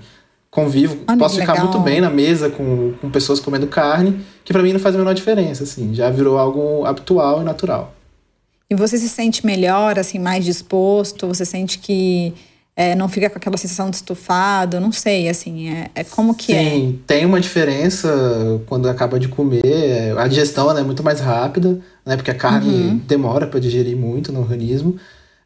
convivo, 0.49 0.95
posso 1.17 1.39
ficar 1.39 1.53
legal. 1.53 1.67
muito 1.67 1.83
bem 1.83 1.99
na 1.99 2.09
mesa 2.09 2.49
com, 2.49 2.93
com 3.01 3.09
pessoas 3.09 3.39
comendo 3.39 3.67
carne, 3.67 4.23
que 4.45 4.53
para 4.53 4.61
mim 4.61 4.71
não 4.71 4.79
faz 4.79 4.93
a 4.95 4.97
menor 4.99 5.13
diferença, 5.13 5.63
assim, 5.63 5.93
já 5.93 6.09
virou 6.11 6.37
algo 6.37 6.85
habitual 6.85 7.41
e 7.41 7.43
natural. 7.43 7.93
E 8.69 8.75
você 8.75 8.97
se 8.97 9.09
sente 9.09 9.45
melhor, 9.45 9.97
assim, 9.97 10.19
mais 10.19 10.45
disposto? 10.45 11.27
Você 11.27 11.43
sente 11.43 11.79
que 11.79 12.33
é, 12.75 12.95
não 12.95 13.07
fica 13.07 13.29
com 13.29 13.37
aquela 13.37 13.55
sensação 13.55 13.89
de 13.89 13.97
estufado? 13.97 14.79
Não 14.79 14.91
sei, 14.91 15.29
assim, 15.29 15.69
é, 15.69 15.91
é 15.93 16.03
como 16.03 16.33
que 16.33 16.53
Sim, 16.53 16.53
é? 16.53 16.69
Sim, 16.71 16.99
tem 17.05 17.25
uma 17.25 17.39
diferença 17.39 18.09
quando 18.65 18.89
acaba 18.89 19.19
de 19.19 19.27
comer. 19.27 20.17
A 20.17 20.27
digestão 20.27 20.73
né, 20.73 20.81
é 20.81 20.83
muito 20.83 21.03
mais 21.03 21.19
rápida, 21.19 21.79
né? 22.03 22.15
Porque 22.15 22.31
a 22.31 22.35
carne 22.35 22.73
uhum. 22.73 22.97
demora 23.07 23.45
para 23.45 23.59
digerir 23.59 23.95
muito 23.95 24.31
no 24.31 24.39
organismo. 24.39 24.97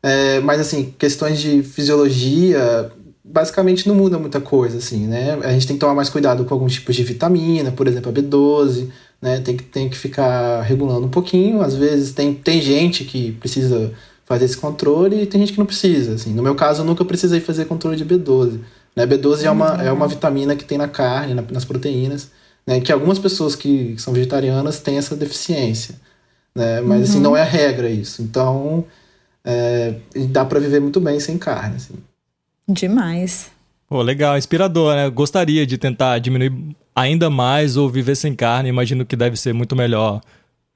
É, 0.02 0.40
mas, 0.40 0.62
assim, 0.62 0.94
questões 0.98 1.40
de 1.40 1.62
fisiologia, 1.64 2.92
basicamente 3.22 3.90
não 3.90 3.96
muda 3.96 4.18
muita 4.18 4.40
coisa, 4.40 4.78
assim, 4.78 5.06
né? 5.06 5.38
A 5.44 5.52
gente 5.52 5.68
tem 5.68 5.76
que 5.76 5.82
tomar 5.82 5.96
mais 5.96 6.10
cuidado 6.10 6.46
com 6.46 6.54
alguns 6.54 6.74
tipos 6.74 6.96
de 6.96 7.04
vitamina, 7.04 7.72
por 7.74 7.88
exemplo, 7.88 8.10
a 8.10 8.14
B12, 8.14 8.88
né? 9.22 9.40
Tem 9.40 9.58
que, 9.58 9.64
tem 9.64 9.90
que 9.90 9.98
ficar 9.98 10.62
regulando 10.62 11.08
um 11.08 11.10
pouquinho. 11.10 11.62
Às 11.62 11.76
vezes 11.76 12.14
tem, 12.14 12.34
tem 12.34 12.62
gente 12.62 13.04
que 13.04 13.34
precisa 13.34 13.92
fazer 14.28 14.44
esse 14.44 14.58
controle 14.58 15.24
e 15.24 15.26
tem 15.26 15.40
gente 15.40 15.54
que 15.54 15.58
não 15.58 15.66
precisa, 15.66 16.16
assim. 16.16 16.34
No 16.34 16.44
meu 16.44 16.54
caso, 16.54 16.82
eu 16.82 16.86
nunca 16.86 17.06
precisei 17.06 17.40
fazer 17.40 17.66
controle 17.66 17.96
de 17.96 18.06
B12. 18.06 18.60
Né? 18.94 19.08
B12 19.08 19.44
é 19.44 19.50
uma, 19.50 19.82
é 19.82 19.92
uma 19.92 20.08
vitamina 20.08 20.54
que 20.54 20.66
tem 20.66 20.78
na 20.78 20.88
carne, 20.88 21.34
na, 21.34 21.42
nas 21.50 21.64
proteínas, 21.64 22.30
né? 22.66 22.82
Que 22.82 22.92
algumas 22.92 23.18
pessoas 23.18 23.56
que 23.56 23.96
são 23.98 24.14
vegetarianas 24.14 24.82
têm 24.82 24.98
essa 24.98 25.16
deficiência, 25.16 25.96
né? 26.54 26.82
Mas, 26.82 26.84
assim, 26.84 26.98
uhum. 26.98 27.04
assim, 27.04 27.20
não 27.22 27.38
é 27.38 27.42
a 27.42 27.46
regra 27.46 27.90
isso. 27.90 28.22
Então, 28.22 28.84
é, 29.46 29.96
dá 30.30 30.44
para 30.44 30.60
viver 30.60 30.82
muito 30.82 31.00
bem 31.00 31.22
sem 31.22 31.38
carne, 31.38 31.78
assim. 31.78 31.94
Demais. 32.68 33.50
Pô, 33.88 34.02
legal, 34.02 34.38
inspirador, 34.38 34.94
né? 34.94 35.10
Gostaria 35.10 35.66
de 35.66 35.78
tentar 35.78 36.20
diminuir 36.20 36.52
ainda 36.94 37.30
mais 37.30 37.78
ou 37.78 37.90
viver 37.90 38.16
sem 38.16 38.36
carne. 38.36 38.68
Imagino 38.68 39.06
que 39.06 39.16
deve 39.16 39.38
ser 39.38 39.54
muito 39.54 39.74
melhor 39.74 40.22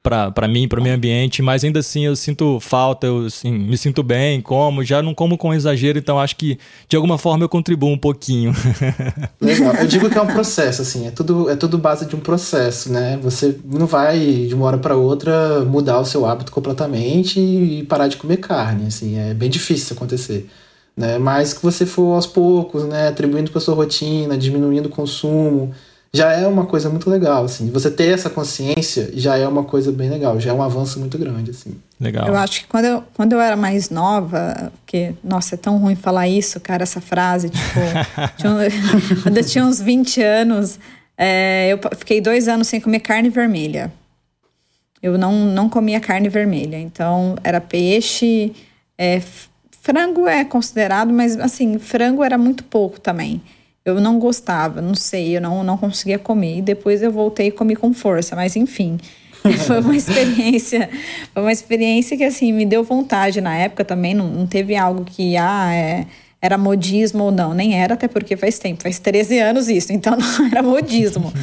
para 0.04 0.48
mim, 0.48 0.68
para 0.68 0.80
o 0.80 0.84
meu 0.84 0.94
ambiente, 0.94 1.42
mas 1.42 1.64
ainda 1.64 1.80
assim 1.80 2.06
eu 2.06 2.16
sinto 2.16 2.60
falta, 2.60 3.06
eu 3.06 3.28
assim, 3.28 3.52
me 3.52 3.78
sinto 3.78 4.02
bem, 4.02 4.42
como, 4.42 4.84
já 4.84 5.02
não 5.02 5.14
como 5.14 5.38
com 5.38 5.54
exagero, 5.54 6.00
então 6.00 6.20
acho 6.20 6.36
que 6.36 6.58
de 6.90 6.96
alguma 6.96 7.20
forma 7.20 7.44
eu 7.44 7.50
contribuo 7.50 7.90
um 7.90 7.98
pouquinho. 7.98 8.52
Legal. 9.40 9.76
Eu 9.76 9.88
digo 9.88 10.10
que 10.10 10.18
é 10.18 10.22
um 10.22 10.28
processo, 10.28 10.82
assim, 10.82 11.08
é 11.08 11.12
tudo, 11.12 11.50
é 11.50 11.56
tudo 11.56 11.78
base 11.78 12.08
de 12.08 12.16
um 12.16 12.20
processo, 12.20 12.92
né? 12.92 13.20
Você 13.22 13.60
não 13.64 13.86
vai 13.86 14.20
de 14.48 14.56
uma 14.56 14.66
hora 14.66 14.78
para 14.80 14.96
outra 14.96 15.64
mudar 15.66 16.00
o 16.00 16.06
seu 16.06 16.26
hábito 16.26 16.52
completamente 16.52 17.40
e 17.40 17.84
parar 17.84 18.08
de 18.08 18.18
comer 18.18 18.38
carne, 18.38 18.88
assim, 18.88 19.20
é 19.20 19.34
bem 19.34 19.50
difícil 19.50 19.96
acontecer 19.96 20.48
né? 20.96 21.18
Mas 21.18 21.54
que 21.54 21.64
você 21.64 21.86
for 21.86 22.16
aos 22.16 22.28
poucos, 22.28 22.84
né, 22.86 23.08
atribuindo 23.08 23.52
para 23.52 23.62
sua 23.62 23.76
rotina, 23.76 24.38
diminuindo 24.38 24.88
o 24.88 24.90
consumo, 24.90 25.74
já 26.14 26.34
é 26.34 26.46
uma 26.46 26.66
coisa 26.66 26.90
muito 26.90 27.10
legal, 27.10 27.46
assim. 27.46 27.70
Você 27.72 27.90
ter 27.90 28.14
essa 28.14 28.30
consciência 28.30 29.12
já 29.14 29.38
é 29.38 29.48
uma 29.48 29.64
coisa 29.64 29.92
bem 29.92 30.10
legal, 30.10 30.40
já 30.40 30.52
é 30.52 30.54
um 30.54 30.62
avanço 30.62 31.00
muito 31.00 31.18
grande, 31.18 31.52
assim. 31.52 31.80
Legal. 32.00 32.28
Eu 32.28 32.36
acho 32.36 32.62
que 32.62 32.68
quando 32.68 32.86
eu, 32.86 33.04
quando 33.14 33.34
eu 33.34 33.40
era 33.40 33.56
mais 33.56 33.90
nova, 33.90 34.74
porque, 34.82 35.14
nossa, 35.24 35.56
é 35.56 35.58
tão 35.58 35.78
ruim 35.78 35.96
falar 35.96 36.28
isso, 36.28 36.60
cara, 36.60 36.84
essa 36.84 37.00
frase, 37.00 37.50
tipo, 37.50 37.80
um, 38.46 39.22
quando 39.24 39.38
eu 39.38 39.44
tinha 39.44 39.66
uns 39.66 39.80
20 39.80 40.22
anos, 40.22 40.80
é, 41.18 41.70
eu 41.72 41.80
fiquei 41.98 42.20
dois 42.20 42.48
anos 42.48 42.68
sem 42.68 42.82
comer 42.82 43.00
carne 43.00 43.30
vermelha. 43.30 43.92
Eu 45.02 45.18
não, 45.18 45.34
não 45.46 45.70
comia 45.70 46.00
carne 46.00 46.30
vermelha, 46.30 46.78
então 46.78 47.36
era 47.44 47.60
peixe, 47.62 48.54
é, 48.98 49.22
Frango 49.82 50.28
é 50.28 50.46
considerado, 50.46 51.12
mas 51.12 51.40
assim, 51.40 51.80
frango 51.80 52.24
era 52.24 52.38
muito 52.38 52.64
pouco 52.64 53.00
também. 53.00 53.42
Eu 53.84 54.00
não 54.00 54.20
gostava, 54.20 54.82
não 54.82 54.94
sei, 54.94 55.38
eu 55.38 55.42
não, 55.42 55.64
não 55.64 55.78
conseguia 55.78 56.20
comer. 56.20 56.60
E 56.60 56.62
depois 56.62 57.02
eu 57.02 57.12
voltei 57.12 57.48
e 57.48 57.52
comi 57.52 57.76
com 57.76 57.94
força, 57.94 58.36
mas 58.36 58.56
enfim. 58.56 58.98
foi 59.66 59.80
uma 59.80 59.96
experiência, 59.96 60.90
foi 61.34 61.42
uma 61.42 61.52
experiência 61.52 62.16
que 62.16 62.24
assim 62.24 62.54
me 62.54 62.66
deu 62.66 62.84
vontade 62.84 63.42
na 63.42 63.56
época 63.56 63.84
também. 63.84 64.14
Não, 64.14 64.28
não 64.28 64.46
teve 64.46 64.76
algo 64.76 65.04
que 65.04 65.36
ah, 65.36 65.74
é, 65.74 66.06
era 66.42 66.58
modismo 66.58 67.26
ou 67.26 67.32
não, 67.32 67.54
nem 67.54 67.76
era, 67.76 67.94
até 67.94 68.08
porque 68.08 68.36
faz 68.36 68.58
tempo, 68.60 68.84
faz 68.84 69.00
13 69.00 69.40
anos 69.40 69.68
isso, 69.68 69.94
então 69.94 70.16
não 70.18 70.46
era 70.48 70.62
modismo. 70.62 71.34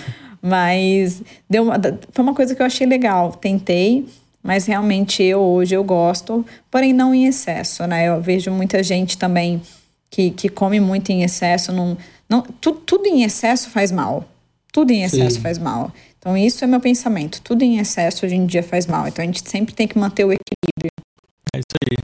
Mas 0.40 1.22
deu 1.48 1.64
uma, 1.64 1.74
foi 2.12 2.22
uma 2.22 2.35
coisa 2.35 2.55
que 2.55 2.62
eu 2.62 2.66
achei 2.66 2.87
legal. 2.87 3.33
Tentei, 3.33 4.07
mas 4.42 4.66
realmente 4.66 5.22
eu 5.22 5.40
hoje 5.40 5.74
eu 5.74 5.83
gosto, 5.83 6.44
porém 6.70 6.92
não 6.92 7.14
em 7.14 7.27
excesso, 7.27 7.87
né? 7.87 8.09
Eu 8.09 8.20
vejo 8.20 8.51
muita 8.51 8.83
gente 8.83 9.18
também 9.18 9.61
que, 10.11 10.31
que 10.31 10.48
come 10.48 10.81
muito 10.81 11.11
em 11.11 11.22
excesso, 11.22 11.72
não, 11.72 11.96
não, 12.28 12.42
tu, 12.42 12.72
tudo 12.72 13.06
em 13.06 13.22
excesso 13.22 13.70
faz 13.70 13.90
mal. 13.90 14.28
Tudo 14.72 14.90
em 14.92 15.02
excesso 15.02 15.36
Sim. 15.36 15.40
faz 15.40 15.58
mal. 15.58 15.92
Então, 16.18 16.36
isso 16.36 16.62
é 16.62 16.66
meu 16.66 16.80
pensamento. 16.80 17.40
Tudo 17.42 17.62
em 17.62 17.78
excesso 17.78 18.26
hoje 18.26 18.34
em 18.34 18.44
dia 18.44 18.62
faz 18.62 18.86
mal. 18.86 19.08
Então, 19.08 19.22
a 19.22 19.26
gente 19.26 19.48
sempre 19.48 19.74
tem 19.74 19.88
que 19.88 19.98
manter 19.98 20.24
o 20.24 20.32
equilíbrio. 20.32 20.92
É 21.54 21.58
isso 21.58 21.76
aí. 21.82 21.96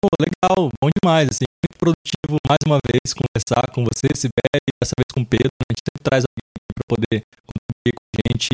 Pô, 0.00 0.08
legal, 0.20 0.70
bom 0.80 0.88
demais, 1.02 1.28
assim, 1.28 1.44
muito 1.60 1.78
produtivo 1.78 2.36
mais 2.48 2.58
uma 2.64 2.78
vez 2.80 3.12
conversar 3.12 3.68
com 3.72 3.84
você, 3.84 4.08
Sibeli, 4.14 4.64
dessa 4.80 4.92
vez 4.96 5.08
com 5.12 5.20
o 5.20 5.26
Pedro. 5.26 5.50
A 5.60 5.72
gente 5.72 5.82
sempre 5.84 6.02
traz 6.02 6.24
alguém 6.24 6.48
para 6.72 6.84
poder 6.88 7.20
contribuir 7.44 7.92
com 7.96 8.04
a 8.08 8.16
gente. 8.24 8.48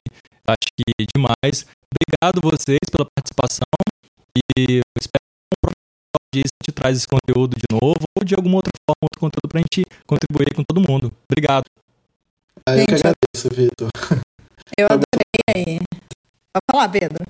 Acho 0.46 0.68
que 0.74 0.82
é 1.00 1.06
demais. 1.14 1.66
Obrigado 1.86 2.42
vocês 2.42 2.82
pela 2.90 3.06
participação 3.14 3.78
e 4.58 4.78
eu 4.78 4.98
espero 4.98 5.26
que 6.32 6.40
a 6.40 6.50
gente 6.50 6.74
traz 6.74 6.98
esse 6.98 7.06
conteúdo 7.06 7.56
de 7.56 7.66
novo 7.70 8.02
ou 8.18 8.24
de 8.24 8.34
alguma 8.34 8.56
outra 8.56 8.75
outro 9.02 9.20
conteúdo 9.20 9.48
para 9.48 9.60
a 9.60 9.62
gente 9.62 9.84
contribuir 10.06 10.54
com 10.54 10.62
todo 10.62 10.80
mundo. 10.80 11.12
Obrigado. 11.30 11.64
Ah, 12.64 12.76
eu 12.76 12.86
que 12.86 12.94
agradeço, 12.94 13.48
Vitor. 13.52 13.88
Eu 14.78 14.86
adorei 14.86 15.40
aí. 15.54 15.78
Pode 16.52 16.64
falar, 16.70 16.88
Pedro. 16.88 17.24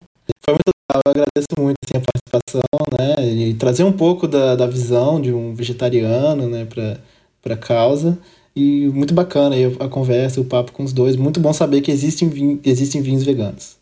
Foi 0.44 0.54
muito 0.54 0.72
legal, 0.90 1.02
eu 1.04 1.10
agradeço 1.10 1.46
muito 1.58 1.76
assim, 1.84 1.96
a 1.96 2.00
participação, 2.00 2.98
né? 2.98 3.24
E 3.28 3.54
trazer 3.54 3.84
um 3.84 3.92
pouco 3.92 4.26
da, 4.26 4.56
da 4.56 4.66
visão 4.66 5.20
de 5.20 5.32
um 5.32 5.54
vegetariano, 5.54 6.48
né, 6.48 6.64
para 6.64 7.54
a 7.54 7.56
causa. 7.56 8.18
E 8.54 8.88
muito 8.88 9.14
bacana 9.14 9.54
aí 9.54 9.64
a 9.78 9.88
conversa, 9.88 10.40
o 10.40 10.44
papo 10.44 10.72
com 10.72 10.82
os 10.82 10.92
dois. 10.92 11.14
Muito 11.14 11.38
bom 11.38 11.52
saber 11.52 11.82
que 11.82 11.90
existem, 11.92 12.58
existem 12.64 13.02
vinhos 13.02 13.22
veganos. 13.22 13.76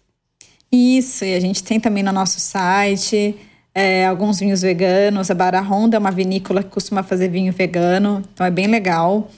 Isso, 0.70 1.24
e 1.24 1.34
a 1.34 1.40
gente 1.40 1.62
tem 1.62 1.78
também 1.78 2.02
no 2.02 2.12
nosso 2.12 2.40
site 2.40 3.36
é, 3.74 4.06
alguns 4.06 4.38
vinhos 4.38 4.62
veganos. 4.62 5.30
A 5.30 5.34
Barra 5.34 5.60
Honda 5.60 5.96
é 5.96 5.98
uma 5.98 6.10
vinícola 6.10 6.62
que 6.62 6.70
costuma 6.70 7.02
fazer 7.02 7.28
vinho 7.28 7.52
vegano, 7.52 8.22
então 8.32 8.46
é 8.46 8.50
bem 8.50 8.66
legal. 8.66 9.30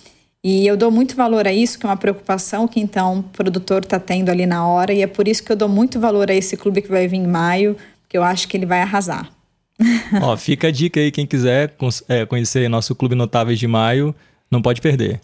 E 0.45 0.67
eu 0.67 0.77
dou 0.77 0.91
muito 0.91 1.17
valor 1.17 1.47
a 1.49 1.53
isso, 1.53 1.79
que 1.79 1.87
é 1.87 1.89
uma 1.89 1.97
preocupação 1.97 2.69
que 2.69 2.79
então 2.79 3.19
o 3.19 3.23
produtor 3.23 3.83
está 3.83 3.99
tendo 3.99 4.29
ali 4.29 4.47
na 4.47 4.67
hora, 4.67 4.93
e 4.93 5.03
é 5.03 5.07
por 5.07 5.27
isso 5.27 5.43
que 5.43 5.51
eu 5.51 5.57
dou 5.57 5.69
muito 5.69 5.99
valor 5.99 6.31
a 6.31 6.35
esse 6.35 6.57
clube 6.57 6.83
que 6.83 6.89
vai 6.89 7.09
vir 7.09 7.17
em 7.17 7.27
maio, 7.27 7.77
porque 8.03 8.17
eu 8.17 8.23
acho 8.23 8.47
que 8.47 8.57
ele 8.57 8.67
vai 8.67 8.83
arrasar. 8.83 9.29
Ó, 10.23 10.37
fica 10.37 10.69
a 10.69 10.71
dica 10.71 11.01
aí, 11.01 11.11
quem 11.11 11.27
quiser 11.27 11.75
é, 12.09 12.25
conhecer 12.25 12.69
nosso 12.69 12.95
Clube 12.95 13.15
Notáveis 13.15 13.59
de 13.59 13.67
Maio, 13.67 14.15
não 14.51 14.63
pode 14.63 14.81
perder. 14.81 15.21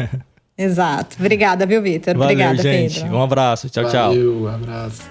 Exato. 0.58 1.16
Obrigada, 1.20 1.66
viu, 1.66 1.82
Vitor? 1.82 2.16
Obrigada, 2.16 2.62
gente. 2.62 3.00
Pedro. 3.00 3.16
Um 3.16 3.22
abraço. 3.22 3.68
Tchau, 3.68 3.84
Valeu, 3.84 3.92
tchau. 3.92 4.42
Um 4.42 4.48
abraço. 4.48 5.02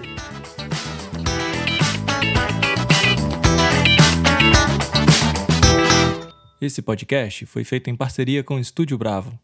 Esse 6.60 6.80
podcast 6.80 7.44
foi 7.44 7.64
feito 7.64 7.90
em 7.90 7.96
parceria 7.96 8.42
com 8.42 8.54
o 8.56 8.60
Estúdio 8.60 8.96
Bravo. 8.96 9.38